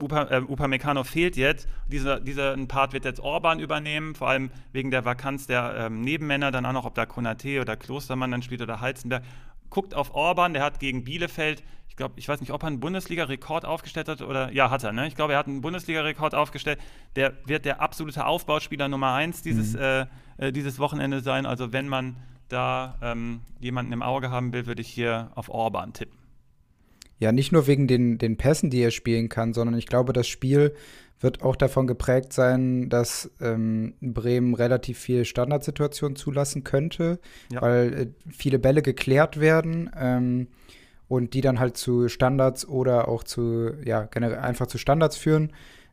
[0.00, 1.68] Upa, äh, Upamecano fehlt jetzt.
[1.88, 6.50] Dieser, dieser Part wird jetzt Orban übernehmen, vor allem wegen der Vakanz der ähm, Nebenmänner,
[6.50, 9.22] dann auch noch, ob da Konate oder Klostermann dann spielt oder Halzenberg.
[9.70, 12.80] Guckt auf Orban, der hat gegen Bielefeld, ich glaube, ich weiß nicht, ob er einen
[12.80, 15.06] Bundesliga-Rekord aufgestellt hat oder, ja, hat er, ne?
[15.06, 16.78] Ich glaube, er hat einen Bundesliga-Rekord aufgestellt.
[17.16, 19.80] Der wird der absolute Aufbauspieler Nummer eins dieses, mhm.
[19.80, 20.06] äh,
[20.38, 21.44] äh dieses Wochenende sein.
[21.44, 22.16] Also, wenn man
[22.48, 26.21] da ähm, jemanden im Auge haben will, würde ich hier auf Orban tippen.
[27.22, 30.26] Ja, nicht nur wegen den, den Pässen, die er spielen kann, sondern ich glaube, das
[30.26, 30.74] Spiel
[31.20, 37.20] wird auch davon geprägt sein, dass ähm, Bremen relativ viel Standardsituationen zulassen könnte,
[37.52, 37.62] ja.
[37.62, 40.48] weil äh, viele Bälle geklärt werden ähm,
[41.06, 45.52] und die dann halt zu Standards oder auch zu, ja, generell einfach zu Standards führen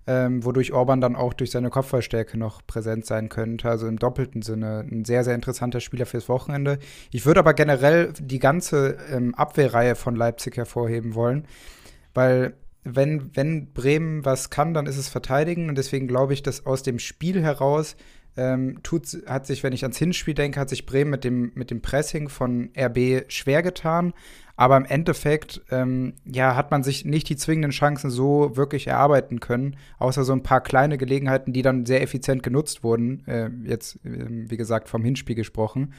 [0.09, 3.69] ähm, wodurch Orban dann auch durch seine Kopfballstärke noch präsent sein könnte.
[3.69, 6.79] Also im doppelten Sinne ein sehr, sehr interessanter Spieler fürs Wochenende.
[7.11, 11.45] Ich würde aber generell die ganze ähm, Abwehrreihe von Leipzig hervorheben wollen,
[12.15, 16.65] weil wenn, wenn Bremen was kann, dann ist es verteidigen und deswegen glaube ich, dass
[16.65, 17.95] aus dem Spiel heraus
[18.35, 21.69] ähm, tut, hat sich, wenn ich ans Hinspiel denke, hat sich Bremen mit dem, mit
[21.69, 24.13] dem Pressing von RB schwer getan.
[24.59, 29.39] Aber im Endeffekt, ähm, ja, hat man sich nicht die zwingenden Chancen so wirklich erarbeiten
[29.39, 33.25] können, außer so ein paar kleine Gelegenheiten, die dann sehr effizient genutzt wurden.
[33.25, 35.93] Äh, jetzt, äh, wie gesagt, vom Hinspiel gesprochen.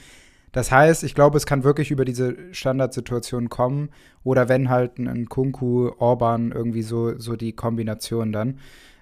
[0.53, 3.89] Das heißt, ich glaube, es kann wirklich über diese Standardsituation kommen.
[4.25, 8.59] Oder wenn halt ein Kunku, Orban, irgendwie so, so die Kombination dann.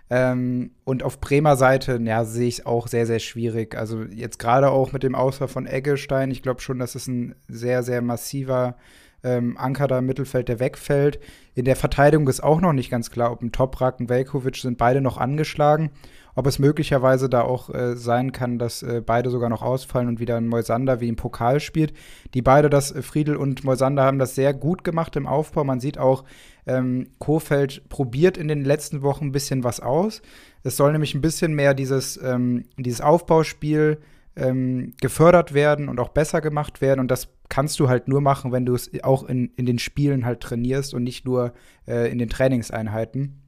[0.08, 3.74] Ähm, und auf Bremer Seite, ja, sehe ich es auch sehr, sehr schwierig.
[3.74, 7.34] Also jetzt gerade auch mit dem Ausfall von Eggestein, ich glaube schon, dass es ein
[7.48, 8.76] sehr, sehr massiver
[9.24, 11.18] ähm, Anker da im Mittelfeld, der wegfällt.
[11.54, 14.78] In der Verteidigung ist auch noch nicht ganz klar, ob ein Toprak und Velkovic sind
[14.78, 15.90] beide noch angeschlagen.
[16.34, 20.20] Ob es möglicherweise da auch äh, sein kann, dass äh, beide sogar noch ausfallen und
[20.20, 21.92] wieder ein Moisander wie im Pokal spielt.
[22.32, 25.64] Die beide, das äh, Friedel und Moisander, haben das sehr gut gemacht im Aufbau.
[25.64, 26.22] Man sieht auch,
[26.68, 30.22] ähm, Kofeld probiert in den letzten Wochen ein bisschen was aus.
[30.62, 33.98] Es soll nämlich ein bisschen mehr dieses, ähm, dieses Aufbauspiel
[34.38, 37.00] ähm, gefördert werden und auch besser gemacht werden.
[37.00, 40.24] Und das kannst du halt nur machen, wenn du es auch in, in den Spielen
[40.24, 41.52] halt trainierst und nicht nur
[41.86, 43.42] äh, in den Trainingseinheiten.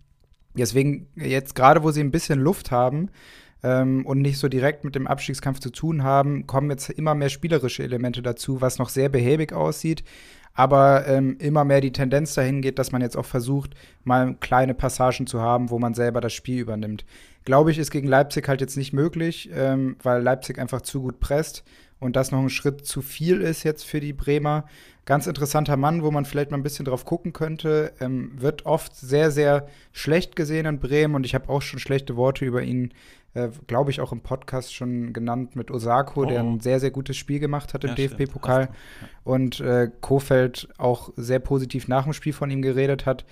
[0.55, 3.11] Deswegen, jetzt gerade, wo sie ein bisschen Luft haben
[3.63, 7.29] ähm, und nicht so direkt mit dem Abstiegskampf zu tun haben, kommen jetzt immer mehr
[7.29, 10.03] spielerische Elemente dazu, was noch sehr behäbig aussieht
[10.55, 13.75] aber ähm, immer mehr die Tendenz dahin geht, dass man jetzt auch versucht,
[14.05, 17.05] mal kleine Passagen zu haben, wo man selber das Spiel übernimmt.
[17.45, 21.21] Glaube ich, ist gegen Leipzig halt jetzt nicht möglich, ähm, weil Leipzig einfach zu gut
[21.21, 21.65] presst
[21.99, 24.65] und das noch ein Schritt zu viel ist jetzt für die Bremer.
[25.05, 27.93] Ganz interessanter Mann, wo man vielleicht mal ein bisschen drauf gucken könnte.
[28.01, 32.17] Ähm, wird oft sehr, sehr schlecht gesehen in Bremen und ich habe auch schon schlechte
[32.17, 32.93] Worte über ihn
[33.35, 36.25] äh, glaube ich, auch im Podcast schon genannt mit Osako, oh.
[36.25, 38.63] der ein sehr, sehr gutes Spiel gemacht hat im ja, DFB-Pokal.
[38.63, 39.09] Ja.
[39.23, 43.25] Und äh, Kofeld auch sehr positiv nach dem Spiel von ihm geredet hat.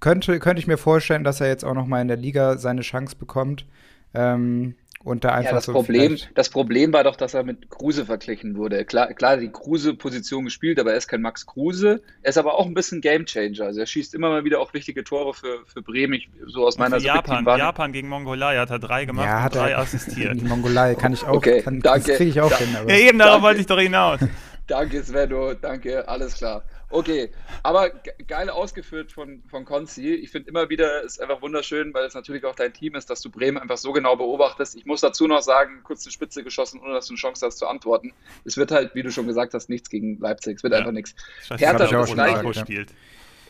[0.00, 2.82] Könnte, könnte ich mir vorstellen, dass er jetzt auch noch mal in der Liga seine
[2.82, 3.66] Chance bekommt.
[4.14, 7.70] Ähm, und da einfach ja, das so Problem, das Problem war doch, dass er mit
[7.70, 8.84] Kruse verglichen wurde.
[8.84, 12.02] Klar, klar die Kruse-Position gespielt, aber er ist kein Max Kruse.
[12.22, 13.64] Er ist aber auch ein bisschen Gamechanger.
[13.64, 16.78] Also er schießt immer mal wieder auch wichtige Tore für, für Bremen, ich, so aus
[16.78, 17.14] meiner Sicht.
[17.14, 20.40] Japan, Japan gegen Mongolei hat er drei gemacht ja, und drei assistiert.
[20.40, 22.76] Die Mongolei kann ich auch, okay, kann, danke, das kriege ich auch da, hin.
[22.76, 22.90] Aber.
[22.90, 24.18] Ja, eben darauf wollte ich doch hinaus.
[24.66, 26.64] danke, Svenno, danke, alles klar.
[26.90, 27.30] Okay,
[27.62, 27.90] aber
[28.26, 30.14] geil ausgeführt von, von Konzi.
[30.14, 33.20] Ich finde immer wieder, ist einfach wunderschön, weil es natürlich auch dein Team ist, dass
[33.20, 34.74] du Bremen einfach so genau beobachtest.
[34.74, 37.58] Ich muss dazu noch sagen, kurz die Spitze geschossen, ohne dass du eine Chance hast
[37.58, 38.14] zu antworten.
[38.46, 40.56] Es wird halt, wie du schon gesagt hast, nichts gegen Leipzig.
[40.56, 40.78] Es wird ja.
[40.78, 41.14] einfach nichts.
[41.50, 42.42] Hertha wird das gleiche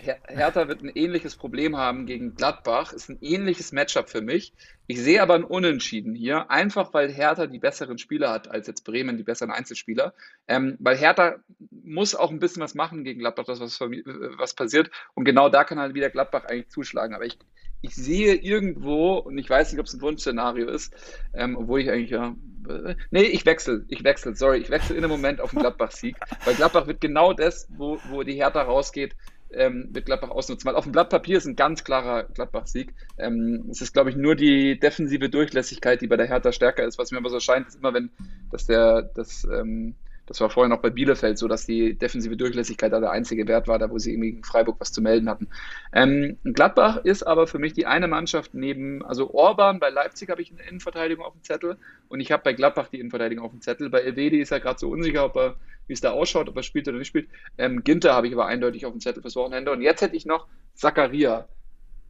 [0.01, 2.93] Hertha wird ein ähnliches Problem haben gegen Gladbach.
[2.93, 4.53] Ist ein ähnliches Matchup für mich.
[4.87, 8.85] Ich sehe aber ein Unentschieden hier, einfach weil Hertha die besseren Spieler hat als jetzt
[8.85, 10.15] Bremen die besseren Einzelspieler.
[10.47, 11.37] Ähm, weil Hertha
[11.71, 14.91] muss auch ein bisschen was machen gegen Gladbach, das was, was passiert.
[15.15, 17.15] Und genau da kann halt wieder Gladbach eigentlich zuschlagen.
[17.15, 17.39] Aber ich,
[17.83, 20.95] ich sehe irgendwo, und ich weiß nicht, ob es ein Wunschszenario ist,
[21.35, 22.35] ähm, obwohl ich eigentlich ja.
[22.69, 26.17] Äh, nee, ich wechsle, ich wechsle, sorry, ich wechsle in einem Moment auf den Gladbach-Sieg,
[26.45, 29.15] weil Gladbach wird genau das, wo, wo die Hertha rausgeht,
[29.53, 30.67] ähm, wird Gladbach ausnutzen.
[30.69, 32.95] Weil auf dem Blatt Papier ist ein ganz klarer Gladbach-Sieg.
[33.19, 36.99] Ähm, es ist, glaube ich, nur die defensive Durchlässigkeit, die bei der Hertha stärker ist.
[36.99, 38.11] Was mir aber so scheint, ist immer, wenn
[38.51, 39.95] dass der, das, ähm,
[40.29, 43.67] Das war vorher noch bei Bielefeld so, dass die defensive Durchlässigkeit da der einzige Wert
[43.67, 45.49] war, da wo sie irgendwie gegen Freiburg was zu melden hatten.
[45.93, 50.43] Ähm, Gladbach ist aber für mich die eine Mannschaft neben, also Orban bei Leipzig habe
[50.43, 53.63] ich eine Innenverteidigung auf dem Zettel und ich habe bei Gladbach die Innenverteidigung auf dem
[53.63, 53.89] Zettel.
[53.89, 56.63] Bei Elvedi ist er gerade so unsicher, ob er, wie es da ausschaut, ob er
[56.63, 57.29] spielt oder nicht spielt.
[57.57, 60.27] Ähm, Ginter habe ich aber eindeutig auf dem Zettel fürs Wochenende und jetzt hätte ich
[60.27, 61.49] noch Zakaria.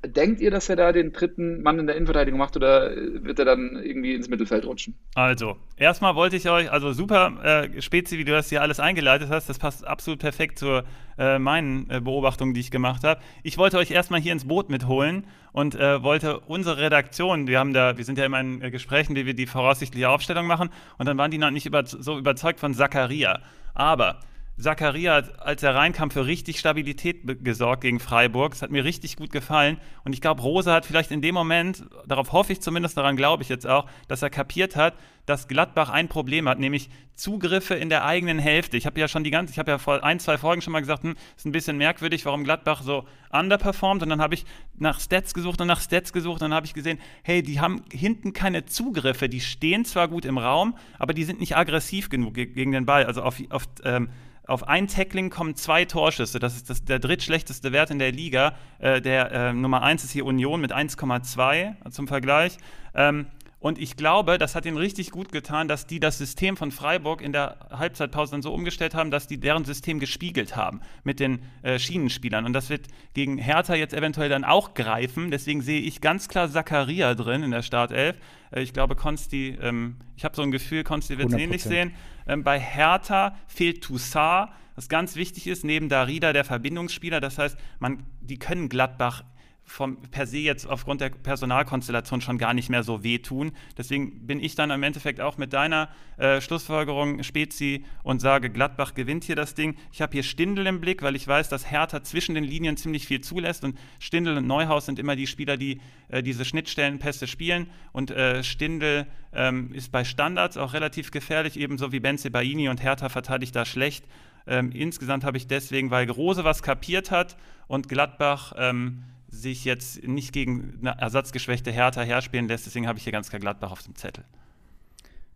[0.06, 3.44] Denkt ihr, dass er da den dritten Mann in der Innenverteidigung macht oder wird er
[3.44, 4.94] dann irgendwie ins Mittelfeld rutschen?
[5.14, 9.28] Also, erstmal wollte ich euch, also super, äh, Spezi, wie du das hier alles eingeleitet
[9.28, 10.84] hast, das passt absolut perfekt zu
[11.18, 13.20] äh, meinen äh, Beobachtungen, die ich gemacht habe.
[13.42, 17.72] Ich wollte euch erstmal hier ins Boot mitholen und äh, wollte unsere Redaktion, wir haben
[17.72, 21.06] da, wir sind ja immer in äh, Gesprächen, wie wir die voraussichtliche Aufstellung machen, und
[21.06, 23.40] dann waren die noch nicht über, so überzeugt von Zacharia.
[23.74, 24.20] Aber
[24.58, 28.54] Zakaria als er reinkam, für richtig Stabilität gesorgt gegen Freiburg.
[28.54, 29.78] Es hat mir richtig gut gefallen.
[30.04, 33.42] Und ich glaube, Rose hat vielleicht in dem Moment, darauf hoffe ich zumindest, daran glaube
[33.42, 34.94] ich jetzt auch, dass er kapiert hat,
[35.26, 38.76] dass Gladbach ein Problem hat, nämlich Zugriffe in der eigenen Hälfte.
[38.76, 40.80] Ich habe ja schon die ganze, ich habe ja vor ein, zwei Folgen schon mal
[40.80, 44.02] gesagt, hm, ist ein bisschen merkwürdig, warum Gladbach so underperformt.
[44.02, 44.44] Und dann habe ich
[44.76, 47.82] nach Stats gesucht und nach Stats gesucht und dann habe ich gesehen, hey, die haben
[47.92, 49.28] hinten keine Zugriffe.
[49.28, 53.04] Die stehen zwar gut im Raum, aber die sind nicht aggressiv genug gegen den Ball.
[53.04, 54.08] Also auf, auf ähm,
[54.48, 56.38] auf ein Tackling kommen zwei Torschüsse.
[56.38, 58.54] Das ist das, der drittschlechteste Wert in der Liga.
[58.78, 62.56] Äh, der äh, Nummer 1 ist hier Union mit 1,2 zum Vergleich.
[62.94, 63.26] Ähm,
[63.60, 67.20] und ich glaube, das hat ihnen richtig gut getan, dass die das System von Freiburg
[67.20, 71.40] in der Halbzeitpause dann so umgestellt haben, dass die deren System gespiegelt haben mit den
[71.62, 72.44] äh, Schienenspielern.
[72.44, 75.32] Und das wird gegen Hertha jetzt eventuell dann auch greifen.
[75.32, 78.16] Deswegen sehe ich ganz klar Zakaria drin in der Startelf.
[78.52, 81.94] Äh, ich glaube, Konsti, ähm, ich habe so ein Gefühl, Konsti wird es ähnlich sehen.
[82.28, 87.20] Ähm, bei Hertha fehlt Toussaint, was ganz wichtig ist, neben Darida der Verbindungsspieler.
[87.20, 89.24] Das heißt, man, die können Gladbach
[89.68, 93.52] vom, per se jetzt aufgrund der Personalkonstellation schon gar nicht mehr so wehtun.
[93.76, 98.94] Deswegen bin ich dann im Endeffekt auch mit deiner äh, Schlussfolgerung Spezi und sage, Gladbach
[98.94, 99.76] gewinnt hier das Ding.
[99.92, 103.06] Ich habe hier Stindel im Blick, weil ich weiß, dass Hertha zwischen den Linien ziemlich
[103.06, 107.68] viel zulässt und Stindel und Neuhaus sind immer die Spieler, die äh, diese Schnittstellenpässe spielen
[107.92, 112.82] und äh, Stindel ähm, ist bei Standards auch relativ gefährlich, ebenso wie Benze Baini und
[112.82, 114.04] Hertha verteidigt da schlecht.
[114.46, 120.06] Ähm, insgesamt habe ich deswegen, weil Rose was kapiert hat und Gladbach ähm, sich jetzt
[120.06, 122.66] nicht gegen eine ersatzgeschwächte Hertha herspielen lässt.
[122.66, 124.24] Deswegen habe ich hier ganz klar Gladbach auf dem Zettel.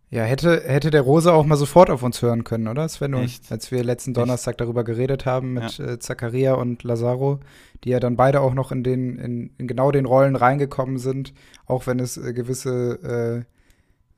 [0.09, 2.87] Ja, hätte, hätte der Rose auch mal sofort auf uns hören können, oder?
[2.87, 3.51] Sven, Echt?
[3.51, 4.61] als wir letzten Donnerstag Echt?
[4.61, 5.93] darüber geredet haben mit ja.
[5.93, 7.39] äh, Zakaria und Lazaro,
[7.83, 11.33] die ja dann beide auch noch in den, in, in genau den Rollen reingekommen sind,
[11.65, 13.52] auch wenn es äh, gewisse äh,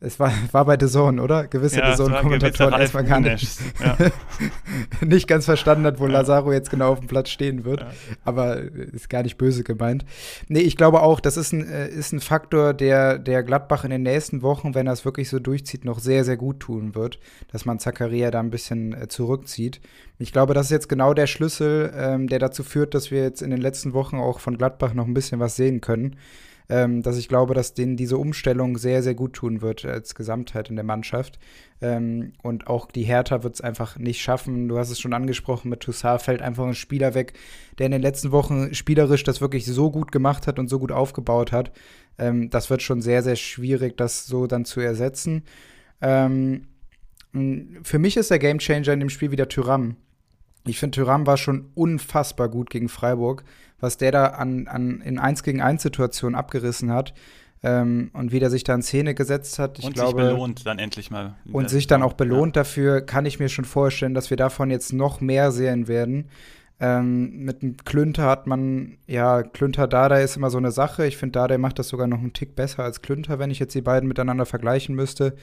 [0.06, 1.48] es war, war bei The Zone, oder?
[1.48, 3.98] Gewisse ja, The Zone-Kommentatoren erstmal gar nicht, ja.
[5.06, 6.14] nicht ganz verstanden hat, wo ja.
[6.14, 7.82] Lazaro jetzt genau auf dem Platz stehen wird.
[7.82, 7.92] Ja.
[8.24, 10.06] Aber ist gar nicht böse gemeint.
[10.48, 13.90] Nee, ich glaube auch, das ist ein, äh, ist ein Faktor, der, der Gladbach in
[13.90, 17.20] den nächsten Wochen, wenn er es wirklich so durchzieht, noch sehr, sehr gut tun wird,
[17.52, 19.82] dass man Zakaria da ein bisschen äh, zurückzieht.
[20.20, 23.42] Ich glaube, das ist jetzt genau der Schlüssel, ähm, der dazu führt, dass wir jetzt
[23.42, 26.16] in den letzten Wochen auch von Gladbach noch ein bisschen was sehen können
[26.70, 30.70] ähm, dass ich glaube, dass denen diese Umstellung sehr, sehr gut tun wird als Gesamtheit
[30.70, 31.40] in der Mannschaft.
[31.82, 34.68] Ähm, und auch die Hertha wird es einfach nicht schaffen.
[34.68, 37.34] Du hast es schon angesprochen, mit Toussaint fällt einfach ein Spieler weg,
[37.78, 40.92] der in den letzten Wochen spielerisch das wirklich so gut gemacht hat und so gut
[40.92, 41.72] aufgebaut hat.
[42.18, 45.44] Ähm, das wird schon sehr, sehr schwierig, das so dann zu ersetzen.
[46.02, 46.68] Ähm,
[47.84, 49.98] für mich ist der Gamechanger in dem Spiel wieder Tyram.
[50.66, 53.44] Ich finde, Tyram war schon unfassbar gut gegen Freiburg
[53.80, 57.14] was der da an, an in 1 gegen 1 Situationen abgerissen hat.
[57.64, 59.80] Ähm, und wie der sich da in Szene gesetzt hat.
[59.80, 61.36] Ich und glaube, sich belohnt dann endlich mal.
[61.52, 62.62] Und sich dann auch belohnt ja.
[62.62, 66.30] dafür, kann ich mir schon vorstellen, dass wir davon jetzt noch mehr sehen werden.
[66.80, 71.08] Ähm, mit dem Klünter hat man, ja, Klünter Dada ist immer so eine Sache.
[71.08, 73.74] Ich finde, Dada macht das sogar noch einen Tick besser als Klünter, wenn ich jetzt
[73.74, 75.36] die beiden miteinander vergleichen müsste.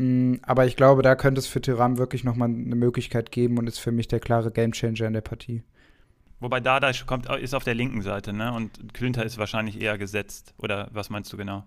[0.00, 3.58] Mm, aber ich glaube, da könnte es für Tyram wirklich noch mal eine Möglichkeit geben
[3.58, 5.62] und ist für mich der klare Gamechanger in der Partie.
[6.38, 8.54] Wobei Dada kommt, ist auf der linken Seite, ne?
[8.54, 10.54] Und Klünter ist wahrscheinlich eher gesetzt.
[10.56, 11.64] Oder was meinst du genau?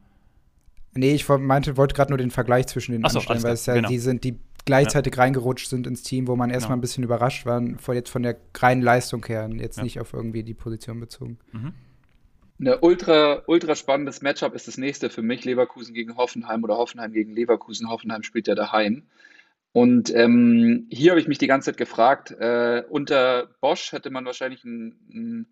[0.95, 3.75] Nee, ich meinte, wollte gerade nur den Vergleich zwischen den so, anstellen, weil es ja
[3.75, 3.89] genau.
[3.89, 5.21] die sind, die gleichzeitig ja.
[5.21, 6.77] reingerutscht sind ins Team, wo man erstmal genau.
[6.79, 9.83] ein bisschen überrascht war, von jetzt von der reinen Leistung her, jetzt ja.
[9.83, 11.37] nicht auf irgendwie die Position bezogen.
[11.51, 11.73] Mhm.
[12.65, 17.11] Ein ultra, ultra spannendes Matchup ist das nächste für mich, Leverkusen gegen Hoffenheim oder Hoffenheim
[17.11, 17.89] gegen Leverkusen.
[17.89, 19.09] Hoffenheim spielt ja daheim.
[19.73, 24.23] Und ähm, hier habe ich mich die ganze Zeit gefragt, äh, unter Bosch hätte man
[24.23, 25.47] wahrscheinlich ein, ein,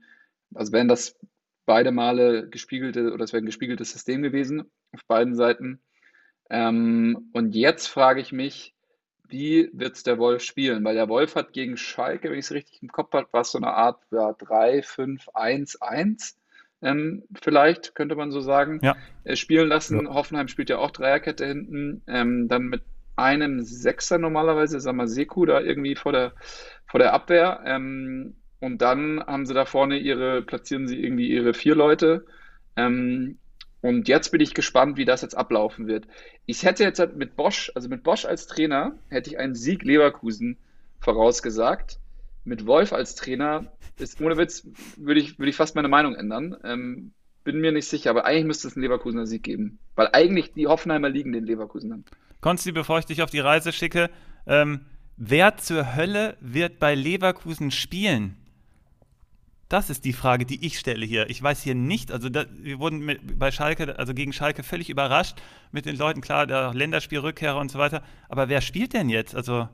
[0.56, 1.19] also wären das
[1.65, 5.82] beide Male gespiegelte oder es wäre ein gespiegeltes System gewesen auf beiden Seiten.
[6.50, 8.74] Ähm, und jetzt frage ich mich,
[9.28, 10.84] wie wird es der Wolf spielen?
[10.86, 13.52] Weil der Wolf hat gegen Schalke, wenn ich es richtig im Kopf habe, war es
[13.52, 16.38] so eine Art ja, 3, 5, 1, 1.
[16.82, 18.96] Ähm, vielleicht könnte man so sagen, ja.
[19.24, 20.06] äh, spielen lassen.
[20.06, 20.13] Ja.
[20.13, 22.82] Hoffenheim spielt ja auch Dreierkette hinten, ähm, dann mit
[23.15, 26.34] einem Sechser normalerweise, sagen wir Seku da irgendwie vor der,
[26.88, 27.62] vor der Abwehr.
[27.65, 32.26] Ähm, und dann haben sie da vorne ihre, platzieren sie irgendwie ihre vier Leute.
[32.76, 33.38] Ähm,
[33.82, 36.06] und jetzt bin ich gespannt, wie das jetzt ablaufen wird.
[36.46, 39.84] Ich hätte jetzt halt mit Bosch, also mit Bosch als Trainer, hätte ich einen Sieg
[39.84, 40.58] Leverkusen
[41.00, 41.98] vorausgesagt.
[42.43, 46.58] Mit Wolf als Trainer ist, ohne Witz, würde ich, würde ich fast meine Meinung ändern.
[46.63, 47.12] Ähm,
[47.43, 49.80] bin mir nicht sicher, aber eigentlich müsste es einen Leverkusener Sieg geben.
[49.95, 52.06] Weil eigentlich die Hoffenheimer liegen den Leverkusenern.
[52.39, 54.10] Konsti, bevor ich dich auf die Reise schicke,
[54.47, 54.82] ähm,
[55.17, 58.38] wer zur Hölle wird bei Leverkusen spielen?
[59.69, 61.30] Das ist die Frage, die ich stelle hier.
[61.30, 64.89] Ich weiß hier nicht, also da, wir wurden mit, bei Schalke, also gegen Schalke völlig
[64.89, 65.38] überrascht
[65.71, 68.04] mit den Leuten, klar, der Länderspielrückkehrer und so weiter.
[68.27, 69.34] Aber wer spielt denn jetzt?
[69.34, 69.69] Also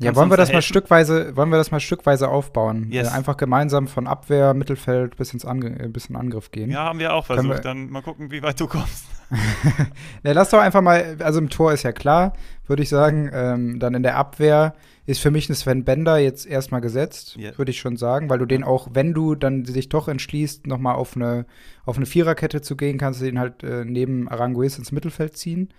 [0.00, 0.56] ja, wollen wir das helfen?
[0.56, 2.88] mal stückweise, wollen wir das mal stückweise aufbauen?
[2.90, 3.08] Yes.
[3.08, 6.70] Äh, einfach gemeinsam von Abwehr, Mittelfeld bis ins Ange äh, bis in Angriff gehen.
[6.70, 7.48] Ja, haben wir auch versucht.
[7.48, 9.04] Wir Dann mal gucken, wie weit du kommst.
[10.22, 12.32] ja, lass doch einfach mal, also im Tor ist ja klar,
[12.66, 13.30] würde ich sagen.
[13.32, 14.74] Ähm, dann in der Abwehr
[15.06, 17.56] ist für mich ein Sven Bender jetzt erstmal gesetzt, yeah.
[17.58, 20.94] würde ich schon sagen, weil du den auch, wenn du dann sich doch entschließt, nochmal
[20.94, 21.46] auf eine,
[21.84, 25.70] auf eine Viererkette zu gehen, kannst du den halt äh, neben Aranguiz ins Mittelfeld ziehen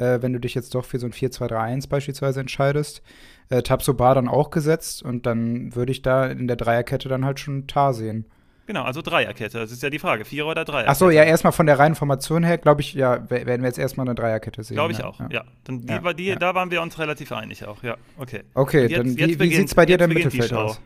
[0.00, 3.02] äh, wenn du dich jetzt doch für so ein 4-2-3-1 beispielsweise entscheidest.
[3.50, 7.38] Äh, Tabsoba dann auch gesetzt und dann würde ich da in der Dreierkette dann halt
[7.38, 8.24] schon Tar sehen.
[8.66, 9.58] Genau, also Dreierkette.
[9.58, 10.24] Das ist ja die Frage.
[10.24, 10.88] Vierer oder Dreier?
[10.88, 14.06] Achso, ja, erstmal von der reinen Formation her, glaube ich, ja, werden wir jetzt erstmal
[14.06, 14.76] eine Dreierkette sehen.
[14.76, 15.06] Glaube ich ja.
[15.06, 15.28] auch, ja.
[15.30, 15.44] ja.
[15.64, 16.36] Dann die, ja, die, ja.
[16.36, 17.96] Da waren wir uns relativ einig auch, ja.
[18.16, 18.44] Okay.
[18.54, 20.80] Okay, jetzt, dann wie, wie sieht es bei dir denn im Mittelfeld aus?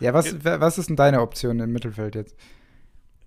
[0.00, 2.36] Ja, was, was ist denn deine Option im Mittelfeld jetzt?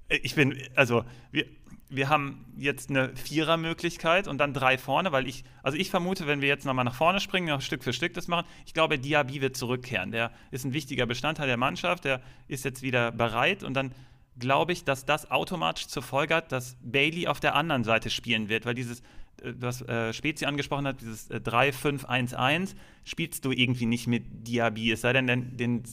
[0.10, 1.46] Ich bin, also, wir,
[1.92, 6.42] wir haben jetzt eine Vierer-Möglichkeit und dann drei vorne, weil ich, also ich vermute, wenn
[6.42, 9.42] wir jetzt nochmal nach vorne springen, noch Stück für Stück das machen, ich glaube, Diaby
[9.42, 10.12] wird zurückkehren.
[10.12, 13.92] Der ist ein wichtiger Bestandteil der Mannschaft, der ist jetzt wieder bereit und dann
[14.40, 18.48] glaube ich, dass das automatisch zur Folge hat, dass Bailey auf der anderen Seite spielen
[18.48, 19.02] wird, weil dieses,
[19.42, 24.92] äh, was äh, Spezi angesprochen hat, dieses äh, 3-5-1-1, spielst du irgendwie nicht mit Diaby,
[24.92, 25.84] es sei denn, den, äh,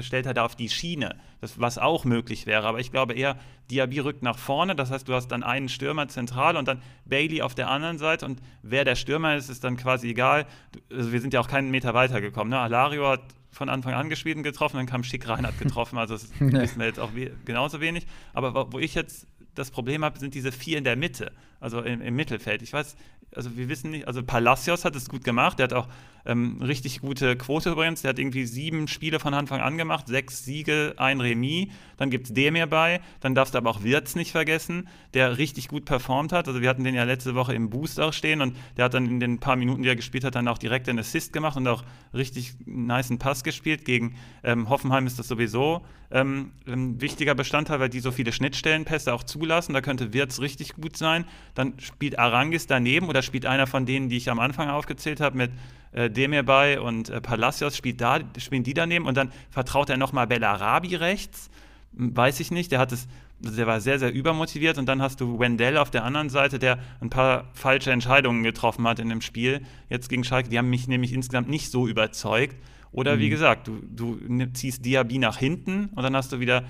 [0.00, 2.66] stellt er da auf die Schiene, das, was auch möglich wäre.
[2.66, 3.38] Aber ich glaube eher,
[3.70, 7.42] Diaby rückt nach vorne, das heißt, du hast dann einen Stürmer zentral und dann Bailey
[7.42, 10.46] auf der anderen Seite und wer der Stürmer ist, ist dann quasi egal.
[10.90, 12.50] Also wir sind ja auch keinen Meter weitergekommen.
[12.50, 12.58] Ne?
[12.58, 16.28] Alario hat von Anfang an gespielt und getroffen, dann kam Schick Reinhardt getroffen, also das
[16.40, 18.06] wissen wir jetzt auch we genauso wenig.
[18.32, 22.02] Aber wo ich jetzt das Problem habe, sind diese vier in der Mitte, also im,
[22.02, 22.62] im Mittelfeld.
[22.62, 22.96] Ich weiß,
[23.34, 25.88] also wir wissen nicht, also Palacios hat es gut gemacht, der hat auch
[26.26, 30.44] ähm, richtig gute Quote übrigens, der hat irgendwie sieben Spiele von Anfang an gemacht, sechs
[30.44, 34.32] Siege, ein Remis, dann gibt es Demir bei, dann darfst du aber auch Wirtz nicht
[34.32, 38.12] vergessen, der richtig gut performt hat, also wir hatten den ja letzte Woche im Booster
[38.12, 40.58] stehen und der hat dann in den paar Minuten, die er gespielt hat, dann auch
[40.58, 45.28] direkt einen Assist gemacht und auch richtig niceen Pass gespielt, gegen ähm, Hoffenheim ist das
[45.28, 45.82] sowieso
[46.14, 50.74] ähm, ein wichtiger Bestandteil, weil die so viele Schnittstellenpässe auch zulassen, da könnte Wirtz richtig
[50.74, 54.68] gut sein, dann spielt Arangis daneben oder spielt einer von denen, die ich am Anfang
[54.68, 55.50] aufgezählt habe, mit
[55.94, 59.96] äh, Demir bei und äh, Palacios spielt da, spielen die daneben und dann vertraut er
[59.96, 61.50] nochmal Bellarabi rechts.
[61.92, 63.06] Weiß ich nicht, der hat es,
[63.38, 66.78] der war sehr, sehr übermotiviert und dann hast du Wendell auf der anderen Seite, der
[67.00, 69.62] ein paar falsche Entscheidungen getroffen hat in dem Spiel.
[69.88, 72.56] Jetzt gegen Schalke, die haben mich nämlich insgesamt nicht so überzeugt.
[72.90, 73.30] Oder wie mhm.
[73.30, 76.64] gesagt, du, du ziehst Diaby nach hinten und dann hast du wieder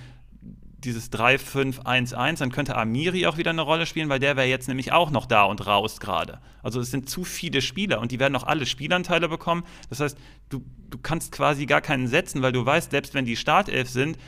[0.85, 4.93] dieses 3-5-1-1, dann könnte Amiri auch wieder eine Rolle spielen, weil der wäre jetzt nämlich
[4.93, 6.39] auch noch da und raus gerade.
[6.63, 9.65] Also es sind zu viele Spieler und die werden auch alle Spielanteile bekommen.
[9.91, 10.17] Das heißt,
[10.49, 14.19] du, du kannst quasi gar keinen setzen, weil du weißt, selbst wenn die Startelf sind,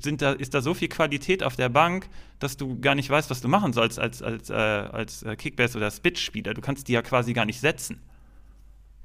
[0.00, 3.30] sind da, ist da so viel Qualität auf der Bank, dass du gar nicht weißt,
[3.30, 6.54] was du machen sollst als, als, äh, als äh, Kickbase- oder Spitch-Spieler.
[6.54, 8.00] Du kannst die ja quasi gar nicht setzen.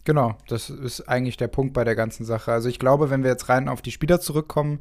[0.04, 2.52] Genau, das ist eigentlich der Punkt bei der ganzen Sache.
[2.52, 4.80] Also ich glaube, wenn wir jetzt rein auf die Spieler zurückkommen,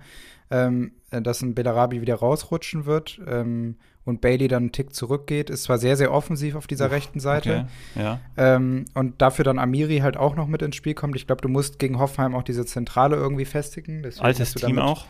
[0.50, 5.50] ähm, äh, dass ein Belarabi wieder rausrutschen wird ähm, und Bailey dann einen Tick zurückgeht.
[5.50, 7.66] Ist zwar sehr, sehr offensiv auf dieser Uff, rechten Seite.
[7.94, 8.20] Okay, ja.
[8.36, 11.16] ähm, und dafür dann Amiri halt auch noch mit ins Spiel kommt.
[11.16, 14.02] Ich glaube, du musst gegen Hoffenheim auch diese Zentrale irgendwie festigen.
[14.02, 15.06] Deswegen Altes Team damit, auch.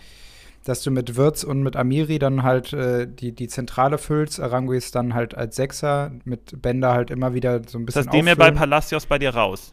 [0.64, 4.40] Dass du mit Wirtz und mit Amiri dann halt äh, die, die Zentrale füllst.
[4.40, 8.04] Aranguis dann halt als Sechser, mit Bender halt immer wieder so ein bisschen.
[8.04, 9.72] Das nehmen wir bei Palacios bei dir raus.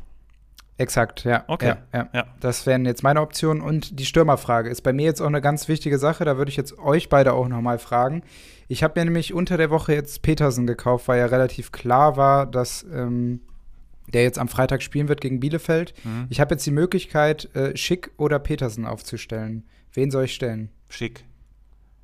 [0.80, 1.44] Exakt, ja.
[1.48, 1.68] Okay.
[1.68, 2.10] Ja, ja.
[2.14, 2.28] ja.
[2.40, 3.64] Das wären jetzt meine Optionen.
[3.64, 6.24] Und die Stürmerfrage ist bei mir jetzt auch eine ganz wichtige Sache.
[6.24, 8.24] Da würde ich jetzt euch beide auch nochmal fragen.
[8.68, 12.46] Ich habe mir nämlich unter der Woche jetzt Petersen gekauft, weil ja relativ klar war,
[12.46, 13.42] dass ähm,
[14.14, 15.94] der jetzt am Freitag spielen wird gegen Bielefeld.
[16.04, 16.28] Mhm.
[16.30, 19.68] Ich habe jetzt die Möglichkeit, äh, Schick oder Petersen aufzustellen.
[19.94, 20.70] Wen soll ich stellen?
[20.90, 21.26] Schick.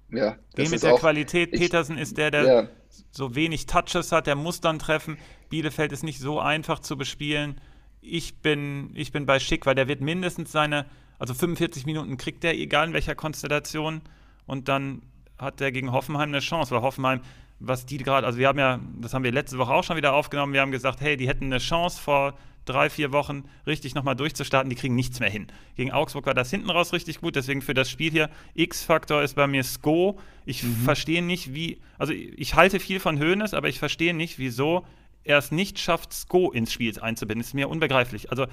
[0.09, 0.37] Ja.
[0.57, 1.51] Den mit der Qualität.
[1.51, 2.67] Petersen ist der, der ja.
[3.11, 5.17] so wenig Touches hat, der muss dann treffen.
[5.49, 7.61] Bielefeld ist nicht so einfach zu bespielen
[8.03, 10.85] ich bin, ich bin bei Schick, weil der wird mindestens seine,
[11.19, 14.01] also 45 Minuten kriegt er, egal in welcher Konstellation.
[14.45, 15.01] Und dann
[15.37, 17.21] hat er gegen Hoffenheim eine Chance, weil Hoffenheim
[17.59, 20.13] was die gerade, also wir haben ja, das haben wir letzte Woche auch schon wieder
[20.13, 22.33] aufgenommen, wir haben gesagt, hey, die hätten eine Chance vor
[22.65, 25.47] drei, vier Wochen richtig nochmal durchzustarten, die kriegen nichts mehr hin.
[25.75, 29.35] Gegen Augsburg war das hinten raus richtig gut, deswegen für das Spiel hier, X-Faktor ist
[29.35, 30.19] bei mir Sko.
[30.45, 30.75] Ich mhm.
[30.77, 34.85] verstehe nicht, wie, also ich halte viel von Höhnes, aber ich verstehe nicht, wieso
[35.23, 37.41] er es nicht schafft, Sko ins Spiel einzubinden.
[37.41, 38.29] Das ist mir unbegreiflich.
[38.29, 38.45] Also,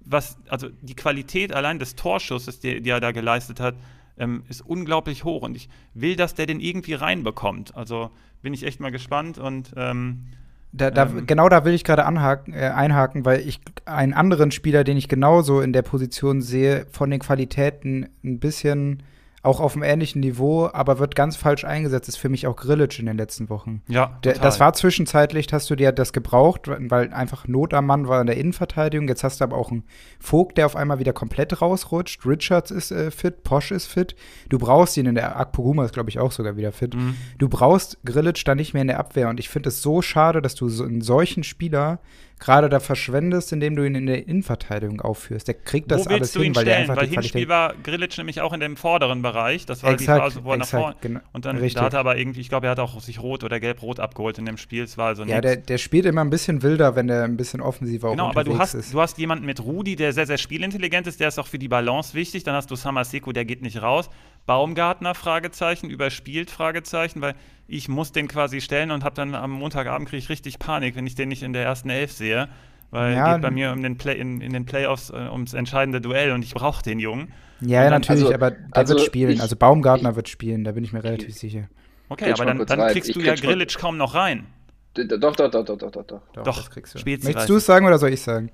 [0.00, 3.74] was, also die Qualität allein des Torschusses, die, die er da geleistet hat,
[4.18, 7.76] ähm, ist unglaublich hoch und ich will, dass der den irgendwie reinbekommt.
[7.76, 8.10] Also
[8.42, 10.26] bin ich echt mal gespannt und ähm,
[10.72, 14.84] da, da, ähm, genau da will ich gerade äh, einhaken, weil ich einen anderen Spieler,
[14.84, 19.02] den ich genauso in der Position sehe, von den Qualitäten ein bisschen
[19.42, 22.96] auch auf einem ähnlichen Niveau, aber wird ganz falsch eingesetzt, ist für mich auch Grillage
[22.98, 23.82] in den letzten Wochen.
[23.86, 24.40] Ja, total.
[24.42, 28.26] Das war zwischenzeitlich, hast du dir das gebraucht, weil einfach Not am Mann war in
[28.26, 29.06] der Innenverteidigung.
[29.08, 29.84] Jetzt hast du aber auch einen
[30.18, 32.26] Vogt, der auf einmal wieder komplett rausrutscht.
[32.26, 34.16] Richards ist äh, fit, Posch ist fit.
[34.48, 36.94] Du brauchst ihn in der Akpoguma ist, glaube ich, auch sogar wieder fit.
[36.94, 37.14] Mhm.
[37.38, 39.28] Du brauchst Grillage dann nicht mehr in der Abwehr.
[39.28, 42.00] Und ich finde es so schade, dass du so einen solchen Spieler
[42.38, 45.48] gerade da verschwendest, indem du ihn in der Innenverteidigung aufführst.
[45.48, 46.66] Der kriegt das wo alles hin, weil stellen?
[46.66, 49.66] der einfach weil Hinspiel war Grillitsch nämlich auch in dem vorderen Bereich.
[49.66, 50.96] Das war exakt, die Phase, wo er exakt, nach vorne.
[51.00, 51.74] Genau, und dann richtig.
[51.74, 54.38] da hat er aber irgendwie, ich glaube, er hat auch sich rot oder gelb-rot abgeholt
[54.38, 54.84] in dem Spiel.
[54.84, 57.60] Es war also Ja, der, der, spielt immer ein bisschen wilder, wenn der ein bisschen
[57.60, 58.92] offensiver genau, aber du hast, ist.
[58.94, 61.68] du hast jemanden mit Rudi, der sehr, sehr spielintelligent ist, der ist auch für die
[61.68, 62.44] Balance wichtig.
[62.44, 64.10] Dann hast du Samaseko, der geht nicht raus.
[64.48, 67.36] Baumgartner, Fragezeichen, überspielt, Fragezeichen, weil
[67.68, 71.06] ich muss den quasi stellen und habe dann am Montagabend kriege ich richtig Panik, wenn
[71.06, 72.48] ich den nicht in der ersten Elf sehe
[72.90, 76.00] weil ja, geht bei mir um den Play, in, in den Playoffs äh, ums entscheidende
[76.00, 77.32] Duell und ich brauche den Jungen.
[77.60, 79.30] Ja, ja natürlich, also, aber der also wird spielen.
[79.32, 81.68] Ich, also Baumgartner ich, wird spielen, da bin ich mir relativ ich, sicher.
[82.08, 84.46] Okay, aber dann, dann kriegst du ja Grillitsch kaum noch rein.
[84.94, 86.04] Doch, doch, doch, doch, doch, doch.
[86.04, 86.98] Doch, doch kriegst du.
[87.04, 88.50] Möchtest du es sagen oder soll ich sagen?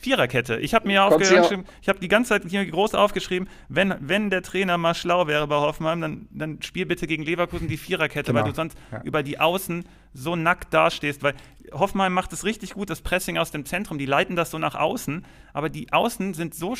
[0.00, 0.58] Viererkette.
[0.60, 4.42] Ich habe mir aufgeschrieben, ich habe die ganze Zeit hier groß aufgeschrieben, wenn, wenn der
[4.42, 8.44] Trainer mal schlau wäre bei Hoffenheim, dann, dann spiel bitte gegen Leverkusen die Viererkette, genau.
[8.44, 9.02] weil du sonst ja.
[9.02, 9.84] über die Außen
[10.14, 11.34] so nackt dastehst, weil
[11.72, 14.76] Hoffenheim macht es richtig gut, das Pressing aus dem Zentrum, die leiten das so nach
[14.76, 16.74] außen, aber die Außen sind so,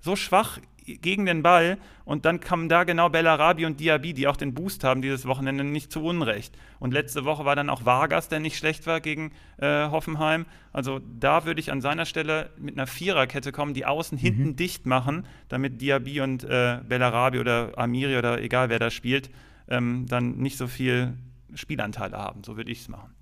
[0.00, 0.58] so schwach
[0.98, 4.82] gegen den Ball und dann kamen da genau Bellarabi und Diaby, die auch den Boost
[4.84, 6.56] haben dieses Wochenende, nicht zu Unrecht.
[6.78, 10.46] Und letzte Woche war dann auch Vargas, der nicht schlecht war gegen äh, Hoffenheim.
[10.72, 14.22] Also da würde ich an seiner Stelle mit einer Viererkette kommen, die außen mhm.
[14.22, 19.30] hinten dicht machen, damit Diaby und äh, Bellarabi oder Amiri oder egal wer da spielt,
[19.68, 21.14] ähm, dann nicht so viel
[21.54, 22.42] Spielanteile haben.
[22.44, 23.14] So würde ich es machen.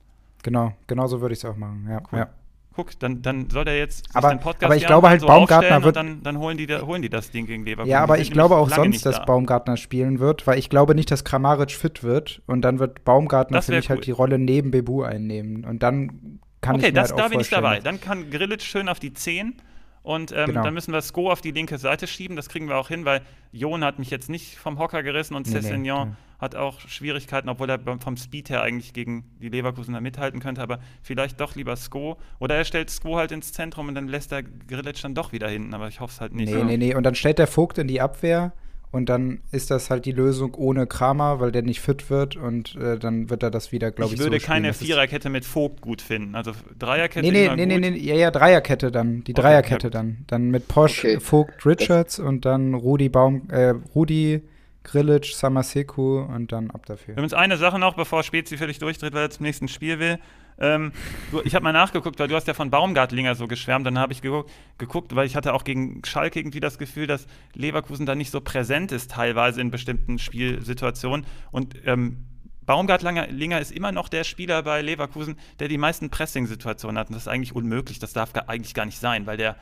[0.42, 1.86] Genau, genau so würde ich es auch machen.
[1.88, 2.18] Ja, cool.
[2.20, 2.30] ja
[2.78, 5.82] guck, dann, dann soll der jetzt aber, den Podcast aber ich glaube halt, so Baumgartner
[5.82, 5.96] wird.
[5.96, 7.90] dann, dann holen, die, holen die das Ding gegen Leverkusen.
[7.90, 9.24] Ja, aber ich glaube auch sonst, dass da.
[9.24, 13.62] Baumgartner spielen wird, weil ich glaube nicht, dass Kramaric fit wird und dann wird Baumgartner
[13.62, 13.96] für mich halt cool.
[13.96, 15.64] halt die Rolle neben Bebu einnehmen.
[15.64, 17.80] Und dann kann okay, ich mir das, halt auch da bin ich dabei.
[17.80, 19.56] Dann kann Grillitsch schön auf die 10
[20.02, 20.62] und ähm, genau.
[20.62, 22.36] dann müssen wir Sko auf die linke Seite schieben.
[22.36, 23.22] Das kriegen wir auch hin, weil
[23.52, 27.48] Jon hat mich jetzt nicht vom Hocker gerissen und nee, Cessignon nee, hat auch Schwierigkeiten,
[27.48, 30.62] obwohl er vom Speed her eigentlich gegen die Leverkusener mithalten könnte.
[30.62, 32.16] Aber vielleicht doch lieber Sko.
[32.38, 35.48] Oder er stellt Sko halt ins Zentrum und dann lässt er Grillitsch dann doch wieder
[35.48, 35.74] hinten.
[35.74, 36.52] Aber ich hoffe es halt nicht.
[36.52, 36.94] Nee, nee, nee.
[36.94, 38.52] Und dann stellt der Vogt in die Abwehr
[38.90, 42.74] und dann ist das halt die Lösung ohne Kramer, weil der nicht fit wird und
[42.76, 45.80] äh, dann wird er das wieder, glaube ich, Ich würde so keine Viererkette mit Vogt
[45.80, 46.34] gut finden.
[46.34, 49.24] Also Dreierkette Nee, nee, nee, nee, nee, ja, ja, Dreierkette dann.
[49.24, 49.90] Die Dreierkette okay.
[49.90, 50.18] dann.
[50.26, 51.20] Dann mit Posch, okay.
[51.20, 54.42] Vogt, Richards und dann Rudi Baum, äh, Rudi
[54.90, 57.12] Grillitsch, Samaseku und dann ab dafür.
[57.12, 60.18] Übrigens eine Sache noch, bevor Spezi völlig durchdreht, weil er zum nächsten Spiel will.
[60.60, 60.92] Ähm,
[61.30, 63.86] du, ich habe mal nachgeguckt, weil du hast ja von Baumgartlinger so geschwärmt.
[63.86, 67.26] Dann habe ich geguckt, geguckt, weil ich hatte auch gegen Schalke irgendwie das Gefühl, dass
[67.54, 71.26] Leverkusen da nicht so präsent ist, teilweise in bestimmten Spielsituationen.
[71.52, 72.24] Und ähm,
[72.66, 77.08] Baumgartlinger ist immer noch der Spieler bei Leverkusen, der die meisten Pressing-Situationen hat.
[77.08, 77.98] Und das ist eigentlich unmöglich.
[77.98, 79.56] Das darf gar, eigentlich gar nicht sein, weil der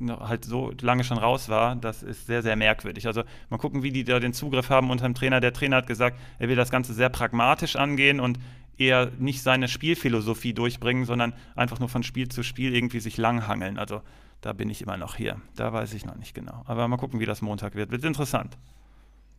[0.00, 3.06] halt so lange schon raus war, das ist sehr, sehr merkwürdig.
[3.06, 5.40] Also mal gucken, wie die da den Zugriff haben unter dem Trainer.
[5.40, 8.38] Der Trainer hat gesagt, er will das Ganze sehr pragmatisch angehen und
[8.76, 13.78] eher nicht seine Spielphilosophie durchbringen, sondern einfach nur von Spiel zu Spiel irgendwie sich langhangeln.
[13.78, 14.02] Also
[14.42, 15.40] da bin ich immer noch hier.
[15.56, 16.62] Da weiß ich noch nicht genau.
[16.66, 17.90] Aber mal gucken, wie das Montag wird.
[17.90, 18.58] Wird interessant.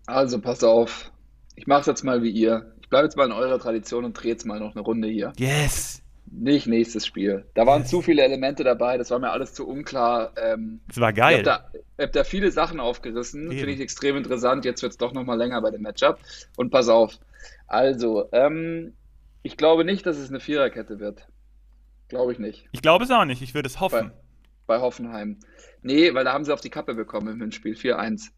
[0.08, 1.12] Also pass auf.
[1.56, 2.74] Ich mache es jetzt mal wie ihr.
[2.82, 5.34] Ich bleibe jetzt mal in eurer Tradition und drehe jetzt mal noch eine Runde hier.
[5.38, 6.02] Yes!
[6.30, 7.46] Nicht nächstes Spiel.
[7.54, 10.34] Da waren zu viele Elemente dabei, das war mir alles zu unklar.
[10.38, 11.42] Ähm, das war geil.
[11.42, 14.66] Ich habe da, hab da, viele Sachen aufgerissen, finde ich extrem interessant.
[14.66, 16.20] Jetzt wird es doch nochmal länger bei dem Matchup.
[16.58, 17.18] Und pass auf.
[17.68, 18.94] Also, ähm,
[19.44, 21.28] ich glaube nicht, dass es eine Viererkette wird.
[22.08, 22.68] Glaube ich nicht.
[22.72, 23.42] Ich glaube es auch nicht.
[23.42, 24.12] Ich würde es hoffen.
[24.66, 25.40] Bei, bei, Hoffenheim.
[25.82, 27.76] Nee, weil da haben sie auf die Kappe bekommen im Hinspiel.
[27.76, 28.30] 4-1.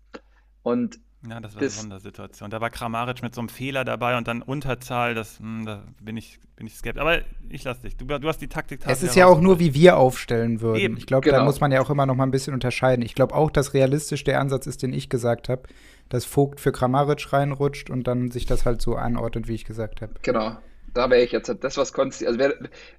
[0.63, 0.99] Und.
[1.27, 2.49] Ja, das war das, eine Sondersituation.
[2.49, 5.15] Da war Kramaric mit so einem Fehler dabei und dann Unterzahl.
[5.15, 7.01] Das, mh, hm, da bin ich, bin ich skeptisch.
[7.01, 7.97] Aber ich lasse dich.
[7.97, 8.81] Du, du, hast die Taktik.
[8.85, 10.79] Es ist ja auch nur, wie wir aufstellen würden.
[10.79, 10.97] Eben.
[10.97, 11.39] Ich glaube, genau.
[11.39, 13.03] da muss man ja auch immer noch mal ein bisschen unterscheiden.
[13.03, 15.63] Ich glaube auch, dass realistisch der Ansatz ist, den ich gesagt habe
[16.09, 20.01] dass Vogt für Kramaric reinrutscht und dann sich das halt so einordnet, wie ich gesagt
[20.01, 20.13] habe.
[20.23, 20.57] Genau.
[20.93, 22.55] da wäre ich jetzt das, was Konsti, also wer,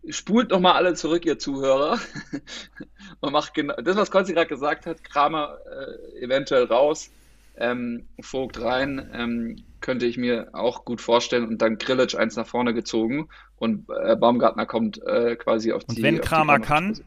[0.08, 1.98] spult nochmal alle zurück, ihr Zuhörer,
[3.20, 7.10] und macht genau das, was Konsti gerade gesagt hat, Kramer äh, eventuell raus,
[7.56, 12.46] ähm, Vogt rein, ähm, könnte ich mir auch gut vorstellen und dann Grillage eins nach
[12.46, 16.02] vorne gezogen und äh, Baumgartner kommt äh, quasi auf und die.
[16.02, 17.00] wenn auf Kramer kann,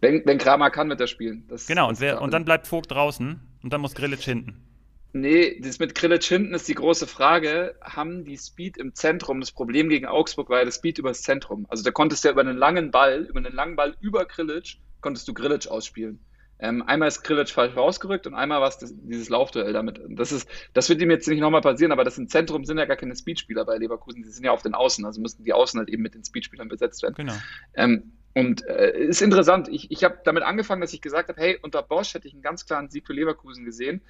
[0.00, 1.44] wenn, wenn Kramer kann, wird er spielen.
[1.48, 4.64] Das, genau, und, wer, und dann bleibt Vogt draußen und dann muss Grillage hinten.
[5.12, 7.74] Nee, das mit Grillage hinten ist die große Frage.
[7.80, 9.40] Haben die Speed im Zentrum?
[9.40, 11.66] Das Problem gegen Augsburg war ja das Speed übers Zentrum.
[11.70, 14.76] Also da konntest du ja über einen langen Ball, über einen langen Ball über Grillage,
[15.00, 16.20] konntest du Grillage ausspielen.
[16.60, 20.00] Ähm, einmal ist Grillage falsch rausgerückt und einmal war es das, dieses Laufduell damit.
[20.08, 22.84] Das, ist, das wird ihm jetzt nicht nochmal passieren, aber das im Zentrum sind ja
[22.84, 25.78] gar keine Speedspieler bei Leverkusen, die sind ja auf den Außen, also müssten die Außen
[25.78, 27.14] halt eben mit den Speedspielern besetzt werden.
[27.14, 27.34] Genau.
[27.74, 29.68] Ähm, und äh, ist interessant.
[29.68, 32.42] Ich, ich habe damit angefangen, dass ich gesagt habe, hey, unter Bosch hätte ich einen
[32.42, 34.00] ganz klaren Sieg für Leverkusen gesehen.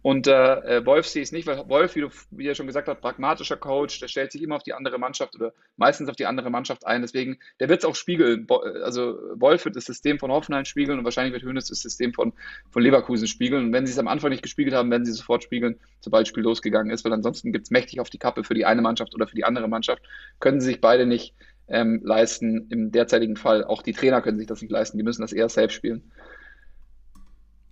[0.00, 2.86] Und äh, Wolf sehe ich es nicht, weil Wolf, wie, du, wie er schon gesagt
[2.86, 6.26] hat, pragmatischer Coach, der stellt sich immer auf die andere Mannschaft oder meistens auf die
[6.26, 7.02] andere Mannschaft ein.
[7.02, 8.46] Deswegen, der wird es auch spiegeln.
[8.84, 12.32] Also Wolf wird das System von Hoffenheim spiegeln und wahrscheinlich wird Hönes das System von,
[12.70, 13.66] von Leverkusen spiegeln.
[13.66, 16.28] Und wenn sie es am Anfang nicht gespiegelt haben, werden sie sofort spiegeln, sobald das
[16.28, 19.14] Spiel losgegangen ist, weil ansonsten gibt es mächtig auf die Kappe für die eine Mannschaft
[19.16, 20.02] oder für die andere Mannschaft.
[20.38, 21.34] Können sie sich beide nicht
[21.66, 23.64] ähm, leisten im derzeitigen Fall.
[23.64, 26.10] Auch die Trainer können sich das nicht leisten, die müssen das eher selbst spielen.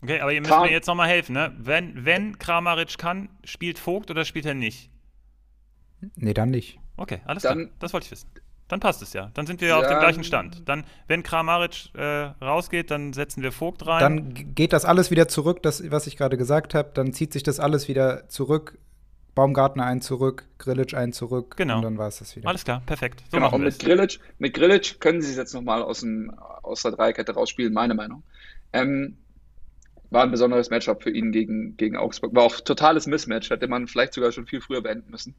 [0.03, 1.55] Okay, aber ihr müsst mir jetzt nochmal helfen, ne?
[1.59, 4.91] Wenn, wenn Kramaric kann, spielt Vogt oder spielt er nicht?
[6.17, 6.79] Nee, dann nicht.
[6.97, 7.71] Okay, alles dann, klar.
[7.79, 8.29] Das wollte ich wissen.
[8.69, 9.31] Dann passt es ja.
[9.35, 10.69] Dann sind wir ja auf dem gleichen Stand.
[10.69, 14.01] Dann, wenn Kramaric äh, rausgeht, dann setzen wir Vogt rein.
[14.01, 16.91] Dann geht das alles wieder zurück, das, was ich gerade gesagt habe.
[16.93, 18.79] Dann zieht sich das alles wieder zurück.
[19.37, 21.57] Baumgartner ein zurück, Grillage ein zurück.
[21.59, 21.77] Genau.
[21.77, 22.49] Und dann war es das wieder.
[22.49, 23.23] Alles klar, perfekt.
[23.31, 26.05] So genau, und mit Grillage, mit Grillage können sie es jetzt nochmal aus,
[26.63, 28.23] aus der Dreikette rausspielen, meine Meinung.
[28.73, 29.19] Ähm,
[30.17, 32.35] war ein besonderes Matchup für ihn gegen, gegen Augsburg.
[32.35, 35.35] War auch totales Mismatch, hätte man vielleicht sogar schon viel früher beenden müssen.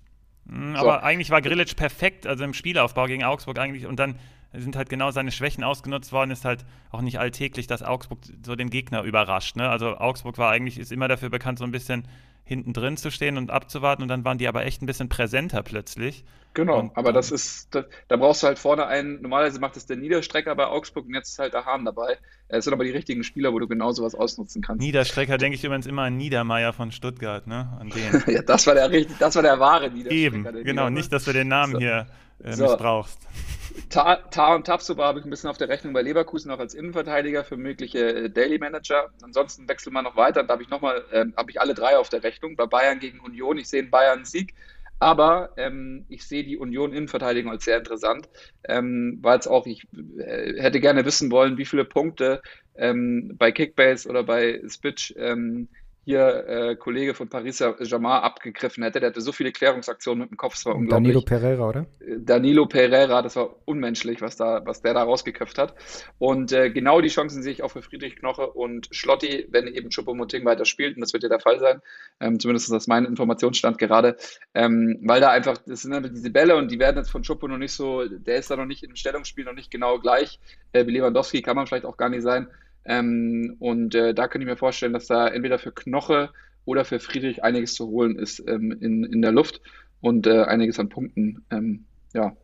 [0.45, 0.99] Mhm, aber so.
[0.99, 4.19] eigentlich war Grillitsch perfekt, also im Spielaufbau gegen Augsburg eigentlich und dann
[4.54, 8.56] sind halt genau seine Schwächen ausgenutzt worden, ist halt auch nicht alltäglich, dass Augsburg so
[8.56, 9.56] den Gegner überrascht.
[9.56, 9.70] Ne?
[9.70, 12.08] Also Augsburg war eigentlich, ist immer dafür bekannt, so ein bisschen
[12.48, 15.64] hinten drin zu stehen und abzuwarten und dann waren die aber echt ein bisschen präsenter
[15.64, 16.24] plötzlich.
[16.54, 19.86] Genau, und, aber das ist, da, da, brauchst du halt vorne einen, normalerweise macht es
[19.86, 22.18] der Niederstrecker bei Augsburg und jetzt ist halt der Hahn dabei.
[22.48, 24.82] Es sind aber die richtigen Spieler, wo du genau sowas ausnutzen kannst.
[24.82, 27.78] Niederstrecker denke ich übrigens immer an Niedermeier von Stuttgart, ne?
[27.80, 28.24] An den.
[28.34, 30.16] ja, das war der richtig, das war der wahre Niederstrecker.
[30.16, 31.80] Eben, genau, nicht, dass du den Namen so.
[31.80, 32.08] hier
[32.44, 32.64] äh, so.
[32.64, 33.20] missbrauchst.
[33.90, 36.74] Tar, Tar und Tapsuba habe ich ein bisschen auf der Rechnung bei Leverkusen auch als
[36.74, 39.10] Innenverteidiger für mögliche äh, Daily Manager.
[39.22, 40.44] Ansonsten wechseln wir noch weiter.
[40.44, 42.56] Da habe ich nochmal, äh, habe ich alle drei auf der Rechnung.
[42.56, 43.58] Bei Bayern gegen Union.
[43.58, 44.54] Ich sehe in Bayern einen Sieg.
[45.00, 48.28] Aber ähm, ich sehe die Union-Innenverteidigung als sehr interessant,
[48.68, 52.42] ähm, weil es auch, ich äh, hätte gerne wissen wollen, wie viele Punkte
[52.76, 55.68] ähm, bei Kickbase oder bei Spitch ähm,
[56.08, 59.01] hier äh, Kollege von Paris Saint-Germain abgegriffen hätte.
[59.01, 61.12] Der hatte so viele Klärungsaktionen mit dem Kopf, das war unglaublich.
[61.12, 61.86] Danilo Pereira, oder?
[61.99, 65.76] Äh, Danilo Pereira, das war unmenschlich, was, da, was der da rausgeköpft hat.
[66.18, 69.89] Und äh, genau die Chancen sehe ich auch für Friedrich Knoche und Schlotti, wenn eben
[69.89, 71.82] Choupo-Moting weiter spielt, und das wird ja der Fall sein,
[72.22, 74.16] ähm, zumindest ist das mein Informationsstand gerade,
[74.53, 77.49] ähm, weil da einfach, das sind einfach diese Bälle und die werden jetzt von Choupo
[77.49, 80.39] noch nicht so, der ist da noch nicht im Stellungsspiel noch nicht genau gleich,
[80.72, 82.47] äh, wie Lewandowski kann man vielleicht auch gar nicht sein.
[82.88, 86.30] Ähm, und äh, da könnte ich mir vorstellen, dass da entweder für Knoche
[86.66, 89.62] oder für Friedrich einiges zu holen ist ähm, in, in der Luft
[90.02, 92.36] und äh, einiges an Punkten ähm, ja,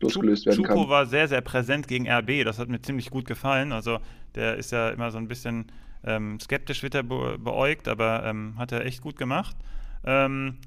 [0.00, 0.76] losgelöst werden kann.
[0.76, 2.44] Chupo war sehr, sehr präsent gegen RB.
[2.44, 3.72] Das hat mir ziemlich gut gefallen.
[3.72, 3.98] Also
[4.34, 5.66] der ist ja immer so ein bisschen
[6.04, 9.56] ähm, skeptisch wird er be beäugt, aber ähm, hat er echt gut gemacht.
[10.04, 10.58] Ähm,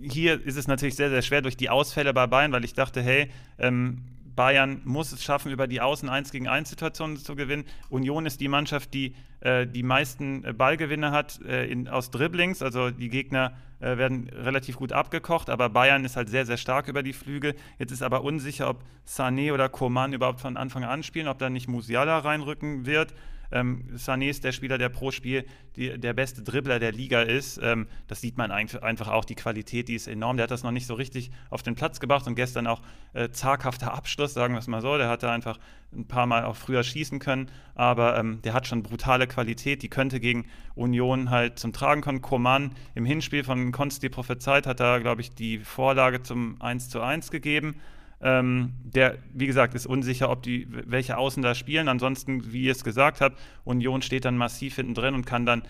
[0.00, 3.02] hier ist es natürlich sehr, sehr schwer durch die Ausfälle bei Bayern, weil ich dachte,
[3.02, 4.04] hey, ähm,
[4.38, 7.64] Bayern muss es schaffen, über die Außen 1 gegen 1 Situationen zu gewinnen.
[7.90, 12.62] Union ist die Mannschaft, die äh, die meisten äh, Ballgewinne hat äh, in, aus Dribblings.
[12.62, 16.86] Also die Gegner äh, werden relativ gut abgekocht, aber Bayern ist halt sehr, sehr stark
[16.86, 17.56] über die Flügel.
[17.80, 21.50] Jetzt ist aber unsicher, ob Sané oder Coman überhaupt von Anfang an spielen, ob da
[21.50, 23.14] nicht Musiala reinrücken wird.
[23.50, 25.44] Ähm, Sané ist der Spieler, der pro Spiel
[25.76, 27.58] die, der beste Dribbler der Liga ist.
[27.62, 30.36] Ähm, das sieht man einfach auch, die Qualität, die ist enorm.
[30.36, 32.82] Der hat das noch nicht so richtig auf den Platz gebracht und gestern auch
[33.14, 34.98] äh, zaghafter Abschluss, sagen wir es mal so.
[34.98, 35.58] Der hatte einfach
[35.92, 39.88] ein paar Mal auch früher schießen können, aber ähm, der hat schon brutale Qualität, die
[39.88, 42.20] könnte gegen Union halt zum Tragen kommen.
[42.20, 47.00] Koman im Hinspiel von Konsti prophezeit hat da, glaube ich, die Vorlage zum 1 zu
[47.00, 47.76] 1 gegeben.
[48.20, 51.88] Ähm, der, wie gesagt, ist unsicher, ob die, welche Außen da spielen.
[51.88, 55.62] Ansonsten, wie ihr es gesagt habt, Union steht dann massiv hinten drin und kann dann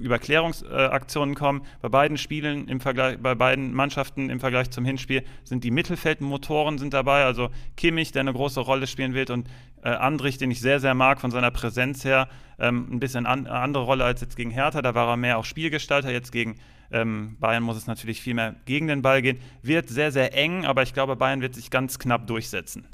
[0.00, 1.62] über Klärungsaktionen kommen.
[1.80, 6.78] Bei beiden Spielen im Vergleich, bei beiden Mannschaften im Vergleich zum Hinspiel sind die Mittelfeldmotoren
[6.78, 7.24] sind dabei.
[7.24, 9.48] Also Kimmich, der eine große Rolle spielen wird, und
[9.82, 12.28] äh, Andrich, den ich sehr, sehr mag von seiner Präsenz her,
[12.58, 14.82] ähm, ein bisschen an, andere Rolle als jetzt gegen Hertha.
[14.82, 16.10] Da war er mehr auch Spielgestalter.
[16.10, 16.56] Jetzt gegen
[16.90, 19.38] ähm, Bayern muss es natürlich viel mehr gegen den Ball gehen.
[19.62, 22.86] Wird sehr, sehr eng, aber ich glaube, Bayern wird sich ganz knapp durchsetzen.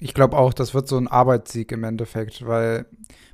[0.00, 2.86] Ich glaube auch, das wird so ein Arbeitssieg im Endeffekt, weil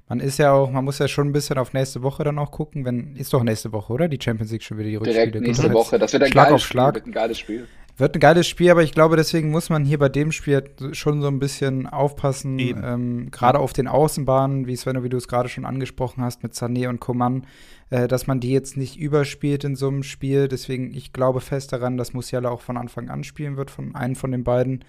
[0.08, 2.50] man ist ja auch, man muss ja schon ein bisschen auf nächste Woche dann auch
[2.50, 4.08] gucken, wenn, ist doch nächste Woche, oder?
[4.08, 5.30] Die Champions League schon wieder die Rückspiele.
[5.30, 6.94] Direkt nächste Woche, das wird ein Schlag geiles auf Schlag.
[6.94, 7.68] Spiel, wird ein geiles Spiel.
[7.96, 11.22] Wird ein geiles Spiel, aber ich glaube, deswegen muss man hier bei dem Spiel schon
[11.22, 15.48] so ein bisschen aufpassen, ähm, gerade auf den Außenbahnen, wie Sven, wie du es gerade
[15.48, 17.46] schon angesprochen hast, mit Sané und Coman,
[17.90, 20.48] äh, dass man die jetzt nicht überspielt in so einem Spiel.
[20.48, 24.16] Deswegen, ich glaube fest daran, dass Musiala auch von Anfang an spielen wird, von einem
[24.16, 24.84] von den beiden.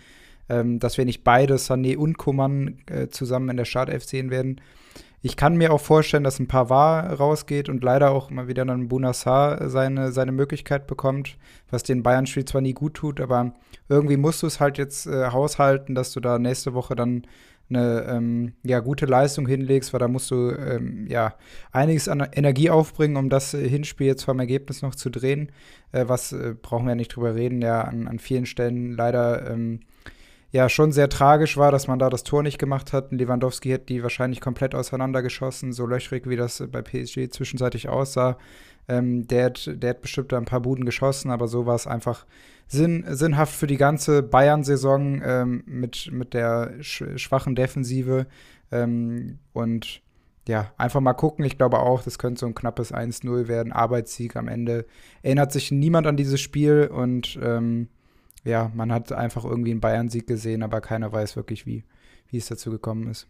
[0.47, 4.61] Ähm, dass wir nicht beide, Sané und Coman, äh, zusammen in der Startelf sehen werden.
[5.25, 8.89] Ich kann mir auch vorstellen, dass ein Pavard rausgeht und leider auch mal wieder dann
[8.89, 11.39] Bunassar seine, seine Möglichkeit bekommt,
[11.71, 13.55] was den Bayern-Spiel zwar nie gut tut, aber
[13.89, 17.25] irgendwie musst du es halt jetzt äh, haushalten, dass du da nächste Woche dann
[17.71, 21.33] eine ähm, ja, gute Leistung hinlegst, weil da musst du ähm, ja
[21.71, 25.51] einiges an Energie aufbringen, um das äh, Hinspiel jetzt vom Ergebnis noch zu drehen.
[25.91, 29.49] Äh, was äh, brauchen wir ja nicht drüber reden, ja an, an vielen Stellen leider
[29.49, 29.79] ähm,
[30.55, 33.11] ja schon sehr tragisch war, dass man da das Tor nicht gemacht hat.
[33.11, 38.37] Lewandowski hätte die wahrscheinlich komplett auseinandergeschossen, so löchrig, wie das bei PSG zwischenzeitlich aussah.
[38.87, 41.87] Ähm, der, hat, der hat bestimmt da ein paar Buden geschossen, aber so war es
[41.87, 42.25] einfach
[42.67, 48.25] sinn, sinnhaft für die ganze Bayern-Saison ähm, mit, mit der sch schwachen Defensive.
[48.71, 50.01] Ähm, und
[50.47, 51.43] ja, einfach mal gucken.
[51.43, 53.73] Ich glaube auch, das könnte so ein knappes 1-0 werden.
[53.73, 54.85] Arbeitssieg am Ende.
[55.21, 57.89] Erinnert sich niemand an dieses Spiel und ähm,
[58.45, 61.83] ja, man hat einfach irgendwie einen Bayern-Sieg gesehen, aber keiner weiß wirklich, wie,
[62.29, 63.27] wie es dazu gekommen ist.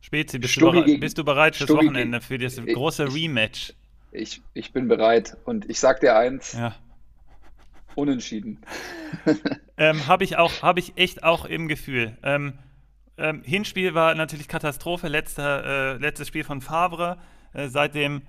[0.00, 3.74] Spezi, bist, du, bere bist du, bereit fürs Stubbi Wochenende, für das große Rematch?
[4.12, 6.54] Ich, ich bin bereit und ich sag dir eins.
[6.54, 6.74] Ja.
[7.94, 8.58] Unentschieden.
[9.76, 12.16] ähm, habe ich auch, habe ich echt auch im Gefühl.
[12.22, 12.54] Ähm,
[13.18, 17.18] ähm, Hinspiel war natürlich Katastrophe, letzter, äh, letztes Spiel von Favre,
[17.52, 18.22] äh, seitdem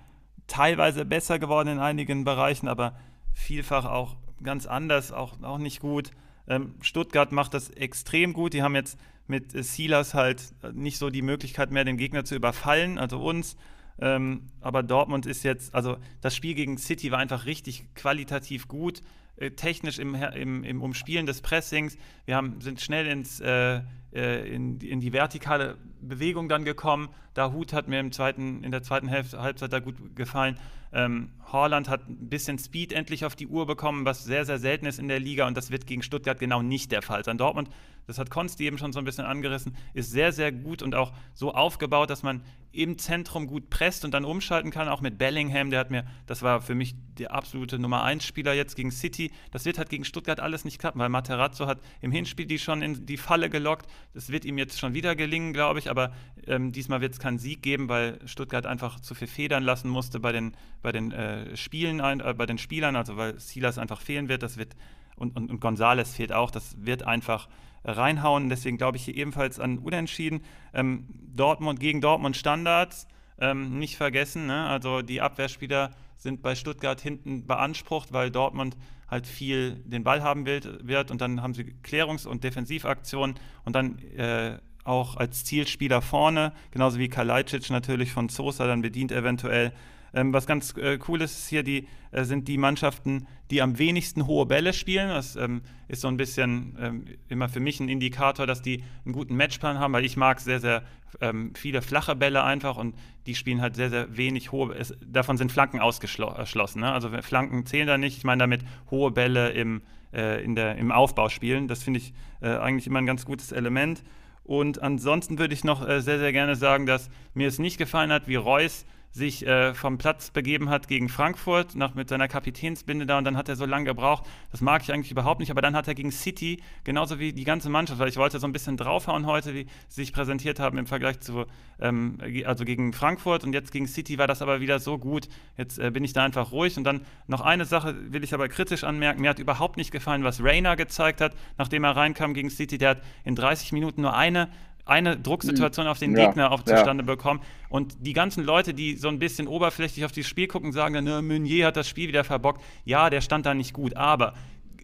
[0.48, 2.98] teilweise besser geworden in einigen Bereichen, aber
[3.34, 6.12] vielfach auch ganz anders, auch, auch nicht gut.
[6.48, 8.54] Ähm, Stuttgart macht das extrem gut.
[8.54, 12.36] Die haben jetzt mit äh, Silas halt nicht so die Möglichkeit mehr, den Gegner zu
[12.36, 13.56] überfallen, also uns.
[14.00, 19.02] Ähm, aber Dortmund ist jetzt, also das Spiel gegen City war einfach richtig qualitativ gut,
[19.36, 21.98] äh, technisch im, im, im Umspielen des Pressings.
[22.26, 23.82] Wir haben, sind schnell ins, äh,
[24.14, 27.10] äh in, in die vertikale Bewegung dann gekommen.
[27.34, 30.58] Da Hut hat mir im zweiten, in der zweiten Hälfte, Halbzeit da gut gefallen.
[30.94, 34.86] Ähm, Horland hat ein bisschen Speed endlich auf die Uhr bekommen, was sehr, sehr selten
[34.86, 37.38] ist in der Liga und das wird gegen Stuttgart genau nicht der Fall sein.
[37.38, 37.70] Dortmund
[38.08, 41.14] das hat Konsti eben schon so ein bisschen angerissen, ist sehr, sehr gut und auch
[41.34, 42.42] so aufgebaut, dass man
[42.74, 46.42] im Zentrum gut presst und dann umschalten kann, auch mit Bellingham, der hat mir, das
[46.42, 49.32] war für mich der absolute Nummer 1 Spieler jetzt gegen City.
[49.52, 52.82] Das wird halt gegen Stuttgart alles nicht klappen, weil Materazzo hat im Hinspiel die schon
[52.82, 53.88] in die Falle gelockt.
[54.14, 56.14] Das wird ihm jetzt schon wieder gelingen, glaube ich, aber
[56.48, 60.20] ähm, diesmal wird es keinen Sieg geben, weil Stuttgart einfach zu viel federn lassen musste
[60.20, 64.30] bei den, bei den äh, Spielen, äh, bei den Spielern, also weil Silas einfach fehlen
[64.30, 64.76] wird, das wird
[65.16, 67.48] und, und, und Gonzales fehlt auch, das wird einfach
[67.84, 68.50] reinhauen.
[68.50, 70.42] Deswegen glaube ich hier ebenfalls an Unentschieden.
[70.74, 73.08] Ähm, Dortmund gegen Dortmund Standards,
[73.40, 74.48] ähm, nicht vergessen.
[74.48, 74.68] Ne?
[74.68, 78.78] Also die Abwehrspieler sind bei Stuttgart hinten beansprucht, weil Dortmund
[79.08, 83.36] halt viel den Ball haben wird und dann haben sie Klärungs- und Defensivaktionen
[83.66, 89.12] und dann äh, auch als Zielspieler vorne, genauso wie Kalajdzic natürlich von Sosa dann bedient
[89.12, 89.74] eventuell.
[90.14, 94.28] Ähm, was ganz äh, cool ist hier, die, äh, sind die Mannschaften, die am wenigsten
[94.28, 95.10] hohe Bälle spielen.
[95.10, 99.14] Das ähm, ist so ein bisschen ähm, immer für mich ein Indikator, dass die einen
[99.14, 100.84] guten Matchplan haben, weil ich mag sehr, sehr
[101.22, 104.74] ähm, viele flache Bälle einfach und die spielen halt sehr, sehr wenig hohe.
[104.74, 106.82] Es, davon sind Flanken ausgeschlossen.
[106.82, 106.92] Ne?
[106.92, 108.18] Also Flanken zählen da nicht.
[108.18, 109.82] Ich meine damit hohe Bälle im,
[110.14, 111.70] äh, in der, im Aufbau spielen.
[111.70, 114.04] Das finde ich äh, eigentlich immer ein ganz gutes Element.
[114.44, 118.12] Und ansonsten würde ich noch äh, sehr, sehr gerne sagen, dass mir es nicht gefallen
[118.12, 123.06] hat, wie Reus sich äh, vom Platz begeben hat gegen Frankfurt, nach, mit seiner Kapitänsbinde
[123.06, 124.26] da und dann hat er so lange gebraucht.
[124.52, 127.44] Das mag ich eigentlich überhaupt nicht, aber dann hat er gegen City, genauso wie die
[127.44, 130.78] ganze Mannschaft, weil ich wollte so ein bisschen draufhauen heute, wie sie sich präsentiert haben
[130.78, 131.46] im Vergleich zu,
[131.80, 135.28] ähm, also gegen Frankfurt und jetzt gegen City war das aber wieder so gut.
[135.58, 138.48] Jetzt äh, bin ich da einfach ruhig und dann noch eine Sache will ich aber
[138.48, 139.22] kritisch anmerken.
[139.22, 142.78] Mir hat überhaupt nicht gefallen, was Rainer gezeigt hat, nachdem er reinkam gegen City.
[142.78, 144.50] Der hat in 30 Minuten nur eine
[144.86, 147.16] eine Drucksituation auf den ja, Gegner auch zustande ja.
[147.16, 147.42] bekommen.
[147.70, 151.04] Und die ganzen Leute, die so ein bisschen oberflächlich auf dieses Spiel gucken, sagen dann,
[151.04, 152.62] ne, Meunier hat das Spiel wieder verbockt.
[152.86, 154.34] Ja, der stand da nicht gut, aber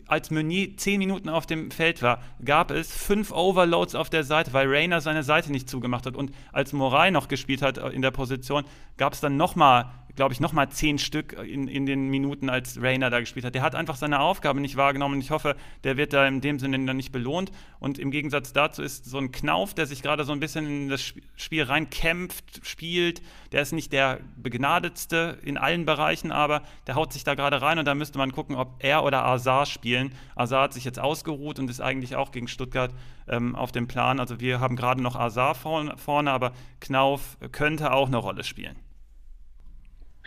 [0.08, 4.54] als Meunier zehn Minuten auf dem Feld war, gab es fünf Overloads auf der Seite,
[4.54, 6.16] weil Rainer seine Seite nicht zugemacht hat.
[6.16, 8.64] Und als Morai noch gespielt hat in der Position,
[8.96, 13.10] gab es dann nochmal glaube ich, nochmal zehn Stück in, in den Minuten, als Rainer
[13.10, 13.56] da gespielt hat.
[13.56, 15.22] Der hat einfach seine Aufgabe nicht wahrgenommen.
[15.22, 17.52] Ich hoffe, der wird da in dem Sinne dann nicht belohnt.
[17.80, 20.90] Und im Gegensatz dazu ist so ein Knauf, der sich gerade so ein bisschen in
[20.90, 23.22] das Spiel reinkämpft, spielt.
[23.52, 27.78] Der ist nicht der begnadetste in allen Bereichen, aber der haut sich da gerade rein
[27.78, 30.12] und da müsste man gucken, ob er oder Azar spielen.
[30.36, 32.92] Azar hat sich jetzt ausgeruht und ist eigentlich auch gegen Stuttgart
[33.28, 34.20] ähm, auf dem Plan.
[34.20, 38.78] Also wir haben gerade noch Azar vorne, aber Knauf könnte auch eine Rolle spielen.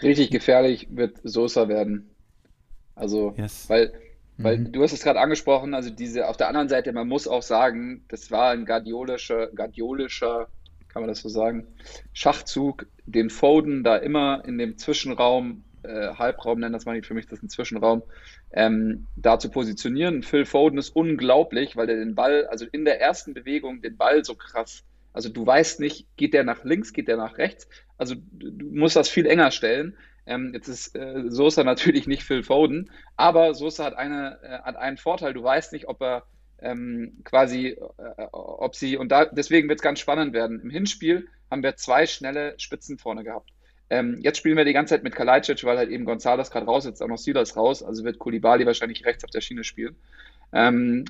[0.03, 2.11] Richtig gefährlich wird Sosa werden.
[2.95, 3.69] Also, yes.
[3.69, 3.93] weil,
[4.39, 4.73] weil mhm.
[4.73, 8.05] du hast es gerade angesprochen, also diese, auf der anderen Seite, man muss auch sagen,
[8.09, 10.49] das war ein guardiolischer, guardiolischer,
[10.89, 11.67] kann man das so sagen,
[12.13, 17.27] Schachzug, den Foden da immer in dem Zwischenraum, äh, Halbraum nennen das mal für mich,
[17.27, 18.03] das ist ein Zwischenraum,
[18.53, 20.23] ähm, da zu positionieren.
[20.23, 24.25] Phil Foden ist unglaublich, weil er den Ball, also in der ersten Bewegung den Ball
[24.25, 27.69] so krass also du weißt nicht, geht der nach links, geht der nach rechts.
[28.01, 29.95] Also du musst das viel enger stellen.
[30.25, 34.77] Ähm, jetzt ist äh, Sosa natürlich nicht Phil Foden, aber Sosa hat, eine, äh, hat
[34.77, 35.35] einen Vorteil.
[35.35, 36.23] Du weißt nicht, ob er
[36.63, 40.61] ähm, quasi, äh, ob sie, und da, deswegen wird es ganz spannend werden.
[40.63, 43.51] Im Hinspiel haben wir zwei schnelle Spitzen vorne gehabt.
[43.91, 46.87] Ähm, jetzt spielen wir die ganze Zeit mit Kalajdzic, weil halt eben González gerade raus,
[46.87, 49.97] jetzt auch noch Silas raus, also wird Kulibali wahrscheinlich rechts auf der Schiene spielen.
[50.55, 51.05] Ähm,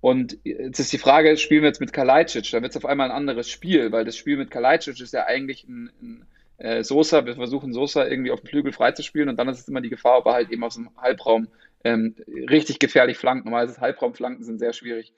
[0.00, 2.50] und jetzt ist die Frage, spielen wir jetzt mit Kalajdzic?
[2.52, 5.24] Dann wird es auf einmal ein anderes Spiel, weil das Spiel mit Kalajdzic ist ja
[5.24, 6.26] eigentlich ein, ein
[6.58, 9.80] äh, Sosa, wir versuchen Sosa irgendwie auf dem Flügel freizuspielen und dann ist es immer
[9.80, 11.48] die Gefahr, ob er halt eben aus dem Halbraum
[11.84, 12.16] ähm,
[12.48, 13.44] richtig gefährlich flankt.
[13.44, 15.12] Normalerweise Halbraumflanken sind sehr schwierig.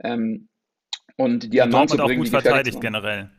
[0.00, 0.48] Ähm,
[1.16, 3.30] und die an Mann zu bringen, auch gut verteidigt generell.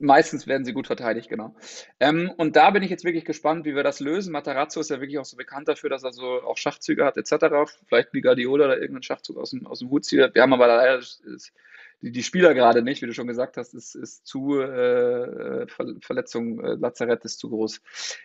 [0.00, 1.56] Meistens werden sie gut verteidigt, genau.
[1.98, 4.32] Ähm, und da bin ich jetzt wirklich gespannt, wie wir das lösen.
[4.32, 7.72] Matarazzo ist ja wirklich auch so bekannt dafür, dass er so auch Schachzüge hat, etc.
[7.88, 10.34] Vielleicht wie Guardiola oder irgendeinen Schachzug aus dem, aus dem Hut zieht.
[10.34, 11.02] Wir haben aber leider
[12.02, 15.94] die, die Spieler gerade nicht, wie du schon gesagt hast, ist, ist zu äh, Ver
[16.00, 17.80] Verletzung, äh, Lazarett ist zu groß.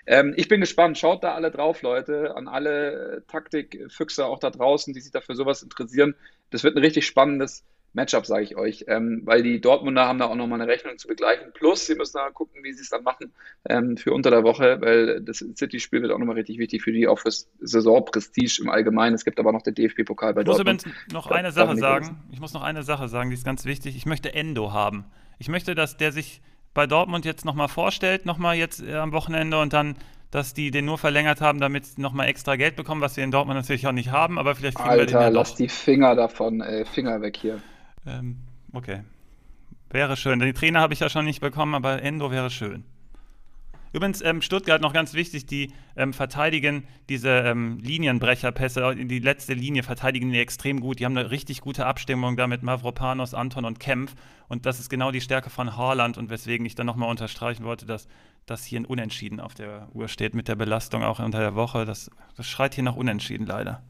[0.06, 4.94] Ähm, ich bin gespannt, schaut da alle drauf, Leute, an alle Taktikfüchse auch da draußen,
[4.94, 6.16] die sich dafür sowas interessieren.
[6.52, 7.64] Das wird ein richtig spannendes
[7.94, 11.08] Matchup, sage ich euch, ähm, weil die Dortmunder haben da auch nochmal eine Rechnung zu
[11.08, 11.54] begleichen.
[11.54, 13.32] Plus, sie müssen da gucken, wie sie es dann machen
[13.70, 17.08] ähm, für unter der Woche, weil das City-Spiel wird auch nochmal richtig wichtig für die,
[17.08, 19.14] auch fürs Saisonprestige im Allgemeinen.
[19.14, 20.86] Es gibt aber noch den DFB-Pokal bei ich Dortmund.
[20.86, 22.24] Ich muss noch eine Sache sagen.
[22.32, 23.96] Ich muss noch eine Sache sagen, die ist ganz wichtig.
[23.96, 25.06] Ich möchte Endo haben.
[25.38, 26.41] Ich möchte, dass der sich
[26.74, 29.96] bei Dortmund jetzt nochmal vorstellt, nochmal jetzt äh, am Wochenende und dann
[30.32, 33.30] dass die den nur verlängert haben, damit sie nochmal extra Geld bekommen, was wir in
[33.30, 36.16] Dortmund natürlich auch nicht haben, aber vielleicht kriegen Alter, wir den ja lass die Finger
[36.16, 37.62] davon, ey, Finger weg hier.
[38.06, 38.39] Ähm,
[38.72, 39.01] okay.
[39.89, 40.39] Wäre schön.
[40.39, 42.84] Die Trainer habe ich ja schon nicht bekommen, aber Endo wäre schön.
[43.93, 49.84] Übrigens, ähm, Stuttgart noch ganz wichtig, die ähm, verteidigen diese ähm, Linienbrecherpässe, die letzte Linie
[49.84, 50.99] verteidigen die extrem gut.
[50.99, 54.16] Die haben eine richtig gute Abstimmung da mit Mavropanos, Anton und Kempf.
[54.47, 57.86] Und das ist genau die Stärke von Haaland und weswegen ich dann nochmal unterstreichen wollte,
[57.86, 58.08] dass
[58.47, 61.86] das hier ein Unentschieden auf der Uhr steht mit der Belastung auch unter der Woche.
[61.86, 63.84] Das, das schreit hier nach Unentschieden leider.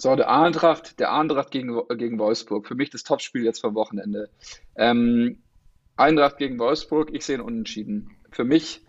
[0.00, 2.68] So, der Eintracht, der Eintracht gegen, gegen Wolfsburg.
[2.68, 4.30] Für mich das Topspiel jetzt vom Wochenende.
[4.76, 5.42] Ähm,
[5.96, 8.16] Eintracht gegen Wolfsburg, ich sehe einen Unentschieden.
[8.30, 8.82] Für mich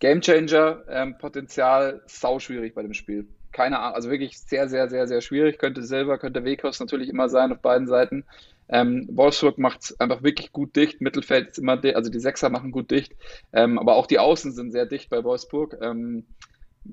[0.00, 3.28] Gamechanger, ähm, Potenzial sau schwierig bei dem Spiel.
[3.52, 5.58] Keine Ahnung, also wirklich sehr, sehr, sehr, sehr schwierig.
[5.58, 8.24] Könnte selber, könnte Wekos natürlich immer sein auf beiden Seiten.
[8.68, 11.00] Ähm, Wolfsburg macht es einfach wirklich gut dicht.
[11.00, 13.14] Mittelfeld ist immer, also die Sechser machen gut dicht.
[13.52, 15.78] Ähm, aber auch die Außen sind sehr dicht bei Wolfsburg.
[15.80, 16.24] Ähm,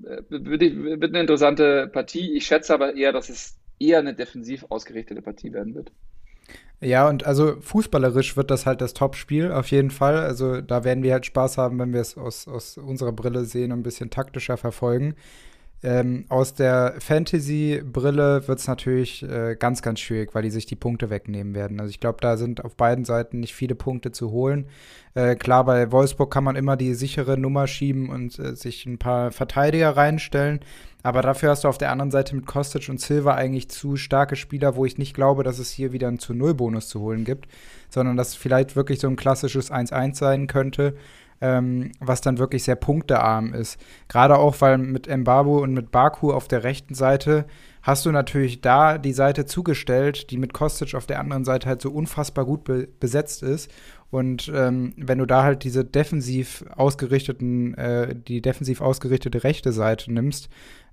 [0.03, 2.37] äh, wird, wird eine interessante Partie.
[2.37, 5.91] Ich schätze aber eher, dass es eher eine defensiv ausgerichtete Partie werden wird.
[6.81, 10.17] Ja, und also fußballerisch wird das halt das Top-Spiel, auf jeden Fall.
[10.17, 13.71] Also da werden wir halt Spaß haben, wenn wir es aus, aus unserer Brille sehen
[13.71, 15.15] und ein bisschen taktischer verfolgen.
[15.85, 20.77] Ähm, aus der Fantasy-Brille wird es natürlich äh, ganz, ganz schwierig, weil die sich die
[20.77, 21.81] Punkte wegnehmen werden.
[21.81, 24.67] Also ich glaube, da sind auf beiden Seiten nicht viele Punkte zu holen.
[25.13, 28.97] Äh, klar, bei Wolfsburg kann man immer die sichere Nummer schieben und äh, sich ein
[28.97, 30.61] paar Verteidiger reinstellen.
[31.03, 34.37] Aber dafür hast du auf der anderen Seite mit Kostic und Silva eigentlich zu starke
[34.37, 37.49] Spieler, wo ich nicht glaube, dass es hier wieder einen zu Null-Bonus zu holen gibt,
[37.89, 40.95] sondern dass vielleicht wirklich so ein klassisches 1-1 sein könnte
[41.43, 43.77] ähm, was dann wirklich sehr punktearm ist.
[44.07, 47.45] Gerade auch, weil mit Mbabu und mit Baku auf der rechten Seite
[47.81, 51.81] hast du natürlich da die Seite zugestellt, die mit Kostic auf der anderen Seite halt
[51.81, 53.69] so unfassbar gut be besetzt ist.
[54.09, 60.13] Und ähm, wenn du da halt diese defensiv ausgerichteten, äh, die defensiv ausgerichtete rechte Seite
[60.13, 60.47] nimmst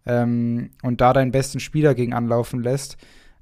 [0.04, 2.96] ähm, und da deinen besten Spieler gegen anlaufen lässt,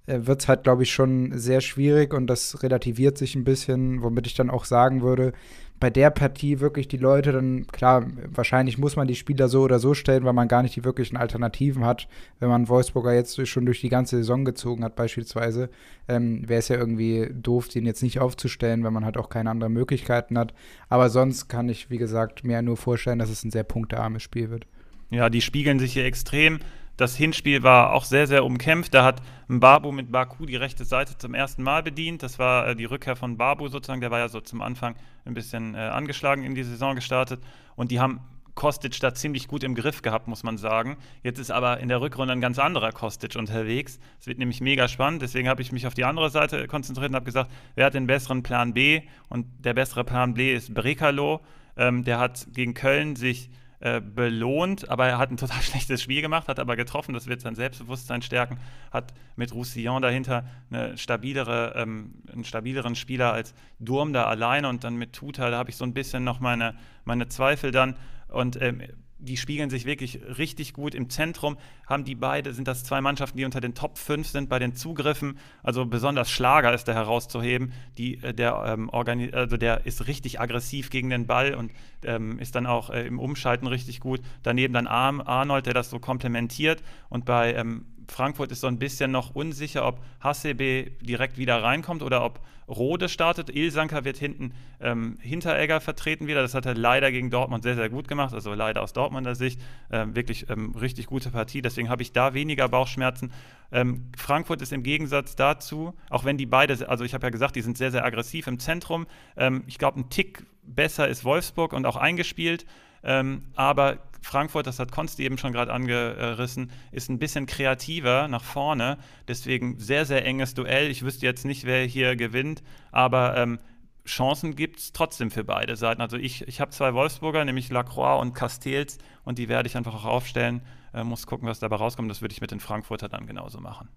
[0.07, 4.03] äh, wird es halt, glaube ich, schon sehr schwierig und das relativiert sich ein bisschen,
[4.03, 5.33] womit ich dann auch sagen würde,
[5.81, 9.79] bei der Partie wirklich die Leute dann, klar, wahrscheinlich muss man die Spieler so oder
[9.79, 12.09] so stellen, weil man gar nicht die wirklichen Alternativen hat.
[12.41, 15.71] Wenn man Wolfsburger jetzt schon durch die ganze Saison gezogen hat, beispielsweise,
[16.09, 19.51] ähm, wäre es ja irgendwie doof, den jetzt nicht aufzustellen, wenn man halt auch keine
[19.51, 20.53] anderen Möglichkeiten hat.
[20.89, 24.51] Aber sonst kann ich, wie gesagt, mir nur vorstellen, dass es ein sehr punktearmes Spiel
[24.51, 24.67] wird.
[25.11, 26.59] Ja, die spiegeln sich hier extrem.
[26.99, 28.93] Das Hinspiel war auch sehr, sehr umkämpft.
[28.93, 32.25] Da hat Babu mit Baku die rechte Seite zum ersten Mal bedient.
[32.25, 34.01] Das war äh, die Rückkehr von Babu sozusagen.
[34.01, 37.41] Der war ja so zum Anfang ein bisschen äh, angeschlagen in die Saison gestartet.
[37.77, 38.19] Und die haben
[38.57, 40.97] Kostic da ziemlich gut im Griff gehabt, muss man sagen.
[41.23, 44.01] Jetzt ist aber in der Rückrunde ein ganz anderer Kostic unterwegs.
[44.19, 45.23] Es wird nämlich mega spannend.
[45.23, 48.09] Deswegen habe ich mich auf die andere Seite konzentriert und habe gesagt, wer hat den
[48.09, 49.03] besseren Plan B?
[49.29, 51.43] Und der bessere Plan B ist Brekalo.
[51.77, 53.51] Ähm, der hat gegen Köln sich
[53.81, 57.41] äh, belohnt, aber er hat ein total schlechtes Spiel gemacht, hat aber getroffen, das wird
[57.41, 58.59] sein Selbstbewusstsein stärken,
[58.91, 64.85] hat mit Roussillon dahinter eine stabilere, ähm, einen stabileren Spieler als Durm da alleine und
[64.85, 66.75] dann mit Tuta, da habe ich so ein bisschen noch meine,
[67.05, 67.97] meine Zweifel dann
[68.29, 68.83] und ähm,
[69.19, 70.95] die spiegeln sich wirklich richtig gut.
[70.95, 71.57] Im Zentrum
[71.87, 74.75] haben die beide, sind das zwei Mannschaften, die unter den Top 5 sind bei den
[74.75, 75.39] Zugriffen.
[75.63, 77.73] Also besonders Schlager ist da herauszuheben.
[77.97, 81.73] Die, äh, der, ähm, also der ist richtig aggressiv gegen den Ball und
[82.05, 84.21] ähm, ist dann auch äh, im Umschalten richtig gut.
[84.43, 86.83] Daneben dann Arnold, der das so komplementiert.
[87.09, 92.03] Und bei ähm, Frankfurt ist so ein bisschen noch unsicher, ob Hasebe direkt wieder reinkommt
[92.03, 93.49] oder ob Rode startet.
[93.49, 96.43] Ilsanker wird hinten ähm, Hinteregger vertreten wieder.
[96.43, 98.35] Das hat er leider gegen Dortmund sehr, sehr gut gemacht.
[98.35, 99.61] Also leider aus Dortmunder Sicht.
[99.91, 101.63] Ähm, wirklich ähm, richtig gute Partie.
[101.63, 103.33] Deswegen habe ich da weniger Bauchschmerzen.
[103.73, 107.57] Ähm, Frankfurt ist im Gegensatz dazu, auch wenn die beide, also ich habe ja gesagt,
[107.57, 109.07] die sind sehr, sehr aggressiv im Zentrum.
[109.37, 112.67] Ähm, ich glaube, ein Tick besser ist Wolfsburg und auch eingespielt.
[113.03, 118.45] Ähm, aber Frankfurt, das hat Konsti eben schon gerade angerissen, ist ein bisschen kreativer nach
[118.45, 118.99] vorne.
[119.27, 120.91] Deswegen sehr, sehr enges Duell.
[120.91, 123.59] Ich wüsste jetzt nicht, wer hier gewinnt, aber ähm,
[124.07, 126.01] Chancen gibt es trotzdem für beide Seiten.
[126.01, 129.95] Also ich, ich habe zwei Wolfsburger, nämlich Lacroix und Castells, und die werde ich einfach
[129.95, 130.63] auch aufstellen.
[130.95, 132.11] Äh, muss gucken, was dabei rauskommt.
[132.11, 133.89] Das würde ich mit den Frankfurter dann genauso machen.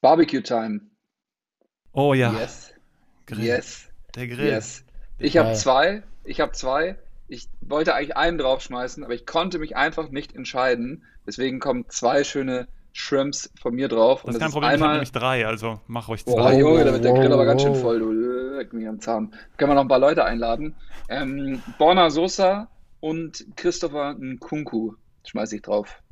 [0.00, 0.80] Barbecue Time.
[1.92, 2.32] Oh ja.
[2.32, 2.72] Yes.
[3.26, 3.44] Grill.
[3.44, 3.88] Yes.
[4.14, 4.46] Der Grill.
[4.46, 4.84] Yes.
[5.18, 6.02] Ich habe zwei.
[6.24, 6.98] Ich habe zwei.
[7.28, 11.04] Ich wollte eigentlich einen draufschmeißen, aber ich konnte mich einfach nicht entscheiden.
[11.26, 14.22] Deswegen kommen zwei schöne Shrimps von mir drauf.
[14.24, 14.78] Das ist kein Problem, einmal...
[14.78, 16.32] ich habe nämlich drei, also mach ruhig zwei.
[16.32, 18.00] Boah, Junge, da wird der Grill aber ganz schön voll.
[18.00, 18.10] Du
[18.56, 19.32] leck mich am Zahn.
[19.56, 20.74] Können wir noch ein paar Leute einladen.
[21.08, 22.68] Ähm, Borna Sosa
[22.98, 24.94] und Christopher Nkunku
[25.24, 26.02] schmeiße ich drauf.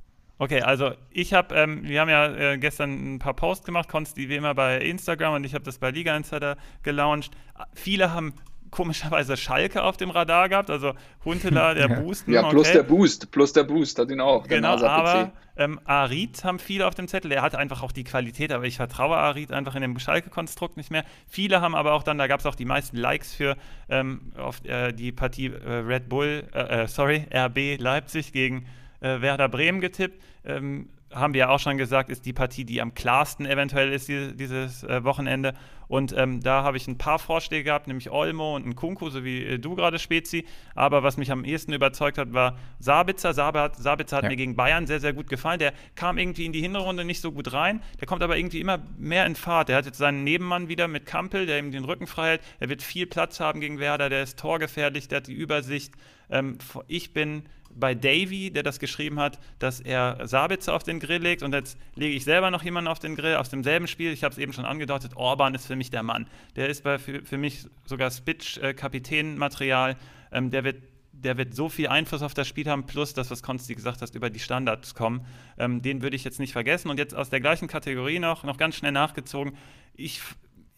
[0.41, 4.29] Okay, also ich habe, ähm, wir haben ja äh, gestern ein paar Posts gemacht, Konsti
[4.29, 7.33] wie immer bei Instagram und ich habe das bei Liga Insider gelauncht.
[7.75, 8.35] Viele haben
[8.71, 10.93] komischerweise Schalke auf dem Radar gehabt, also
[11.25, 12.01] Huntela, der ja.
[12.01, 12.33] Boosten.
[12.33, 12.79] Ja, plus okay.
[12.79, 14.47] der Boost, plus der Boost hat ihn auch.
[14.47, 17.33] Genau, aber ähm, Arid haben viele auf dem Zettel.
[17.33, 20.91] Er hat einfach auch die Qualität, aber ich vertraue Arid einfach in dem Schalke-Konstrukt nicht
[20.91, 21.05] mehr.
[21.27, 23.57] Viele haben aber auch dann, da gab es auch die meisten Likes für
[23.89, 28.67] ähm, auf äh, die Partie äh, Red Bull, äh, äh sorry, RB Leipzig gegen
[29.01, 30.23] äh, Werder Bremen getippt.
[30.45, 34.09] Ähm, haben wir ja auch schon gesagt, ist die Partie, die am klarsten eventuell ist
[34.09, 35.55] die, dieses äh, Wochenende.
[35.89, 39.25] Und ähm, da habe ich ein paar Vorschläge gehabt, nämlich Olmo und ein Kunku, so
[39.25, 40.45] wie äh, du gerade, Spezi.
[40.75, 43.33] Aber was mich am ehesten überzeugt hat, war Sabitzer.
[43.33, 44.31] Sabitzer, Sabitzer hat ja.
[44.31, 45.59] mir gegen Bayern sehr, sehr gut gefallen.
[45.59, 47.83] Der kam irgendwie in die Hinterrunde nicht so gut rein.
[48.01, 49.71] Der kommt aber irgendwie immer mehr in Fahrt.
[49.71, 52.43] Der hat jetzt seinen Nebenmann wieder mit Kampel, der ihm den Rücken frei hält.
[52.61, 54.11] Er wird viel Platz haben gegen Werder.
[54.11, 55.95] Der ist torgefährlich, der hat die Übersicht.
[56.29, 57.45] Ähm, ich bin
[57.79, 61.79] bei Davy, der das geschrieben hat, dass er Sabitzer auf den Grill legt und jetzt
[61.95, 64.13] lege ich selber noch jemanden auf den Grill aus demselben Spiel.
[64.13, 66.27] Ich habe es eben schon angedeutet, Orban ist für mich der Mann.
[66.57, 69.97] Der ist bei, für, für mich sogar Spitch-Kapitän-Material.
[70.33, 70.83] Ähm, der wird
[71.21, 74.15] der wird so viel Einfluss auf das Spiel haben, plus das, was Konsti gesagt hast,
[74.15, 75.27] über die Standards kommen.
[75.59, 76.91] Ähm, den würde ich jetzt nicht vergessen.
[76.91, 79.57] Und jetzt aus der gleichen Kategorie noch, noch ganz schnell nachgezogen.
[79.95, 80.21] Ich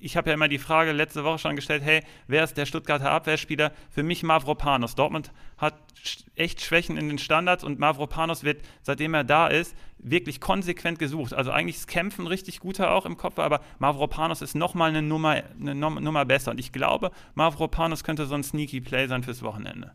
[0.00, 3.10] ich habe ja immer die Frage letzte Woche schon gestellt, hey, wer ist der Stuttgarter
[3.10, 3.72] Abwehrspieler?
[3.90, 4.94] Für mich Mavropanos.
[4.94, 5.74] Dortmund hat
[6.34, 11.34] echt Schwächen in den Standards und Mavropanos wird, seitdem er da ist, wirklich konsequent gesucht.
[11.34, 15.42] Also eigentlich ist Kämpfen richtig guter auch im Kopf, aber Mavropanos ist nochmal eine Nummer,
[15.60, 16.52] eine Nummer besser.
[16.52, 19.92] Und ich glaube, Mavropanos könnte so ein Sneaky Play sein fürs Wochenende.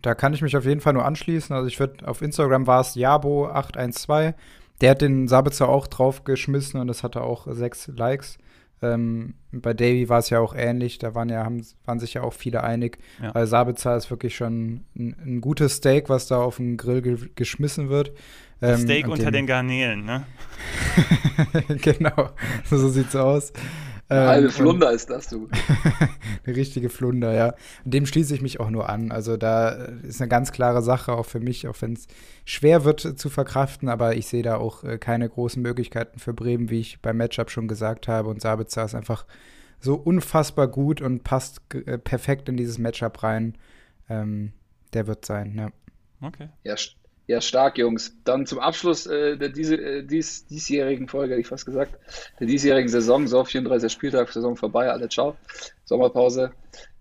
[0.00, 1.54] Da kann ich mich auf jeden Fall nur anschließen.
[1.54, 4.34] Also ich würde, auf Instagram war es Jabo812.
[4.80, 8.38] Der hat den Sabitzer auch draufgeschmissen und das hatte auch sechs Likes.
[8.80, 12.22] Ähm, bei Davy war es ja auch ähnlich, da waren ja, haben, waren sich ja
[12.22, 12.98] auch viele einig.
[13.22, 13.32] Ja.
[13.32, 17.18] Also Sabitzer ist wirklich schon ein, ein, gutes Steak, was da auf den Grill ge
[17.34, 18.12] geschmissen wird.
[18.60, 20.26] Ähm, Steak unter den, den Garnelen, ne?
[21.82, 22.30] genau,
[22.64, 23.52] so sieht's aus.
[24.08, 25.48] Eine ähm, halbe Flunder ist das, du.
[26.46, 27.54] eine richtige Flunder, ja.
[27.84, 29.12] Und dem schließe ich mich auch nur an.
[29.12, 32.06] Also da ist eine ganz klare Sache, auch für mich, auch wenn es
[32.46, 36.70] schwer wird zu verkraften, aber ich sehe da auch äh, keine großen Möglichkeiten für Bremen,
[36.70, 38.30] wie ich beim Matchup schon gesagt habe.
[38.30, 39.26] Und Sabitzer ist einfach
[39.78, 43.58] so unfassbar gut und passt äh, perfekt in dieses Matchup rein.
[44.08, 44.52] Ähm,
[44.94, 45.70] der wird sein, ja.
[46.26, 46.48] Okay.
[46.64, 46.76] Ja,
[47.28, 48.16] Ja, stark, Jungs.
[48.24, 51.94] Dann zum Abschluss äh, der diese, äh, dies, diesjährigen Folge, hätte ich fast gesagt,
[52.40, 53.26] der diesjährigen Saison.
[53.26, 53.92] So, 34.
[53.92, 55.36] Spieltag, Saison vorbei, alle ciao.
[55.84, 56.52] Sommerpause.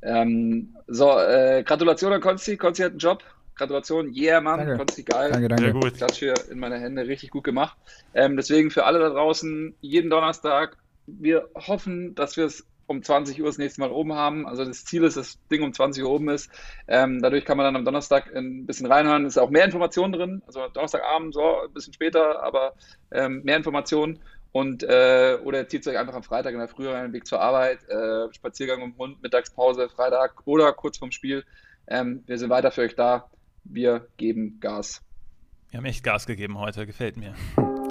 [0.01, 2.57] Ähm, so, äh, Gratulation an Konsti.
[2.57, 3.23] Konsti hat einen Job.
[3.55, 4.59] Gratulation, yeah, Mann.
[4.59, 4.78] Danke.
[4.78, 5.32] Konsti, geil.
[5.32, 5.63] Danke, danke.
[5.63, 5.93] Sehr gut.
[5.95, 7.78] Klatsch hier in meine Hände, richtig gut gemacht.
[8.13, 10.75] Ähm, deswegen für alle da draußen, jeden Donnerstag,
[11.05, 14.48] wir hoffen, dass wir es um 20 Uhr das nächste Mal oben haben.
[14.48, 16.50] Also das Ziel ist, dass das Ding um 20 Uhr oben ist.
[16.88, 19.26] Ähm, dadurch kann man dann am Donnerstag ein bisschen reinhören.
[19.26, 20.42] Es ist auch mehr Informationen drin.
[20.48, 22.74] Also Donnerstagabend, so ein bisschen später, aber
[23.12, 24.20] ähm, mehr Informationen.
[24.54, 27.80] Und äh, oder zieht euch einfach am Freitag in der Früh rein, Weg zur Arbeit,
[27.90, 31.44] äh, Spaziergang um Hund, Mittagspause, Freitag oder kurz vorm Spiel.
[31.88, 33.30] Ähm, wir sind weiter für euch da.
[33.66, 35.04] Wir geben Gas.
[35.70, 37.36] Wir haben echt Gas gegeben heute, gefällt mir.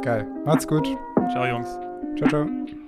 [0.03, 0.27] Geil.
[0.45, 0.87] Macht's gut.
[1.31, 1.69] Ciao, Jungs.
[2.17, 2.86] Ciao, ciao.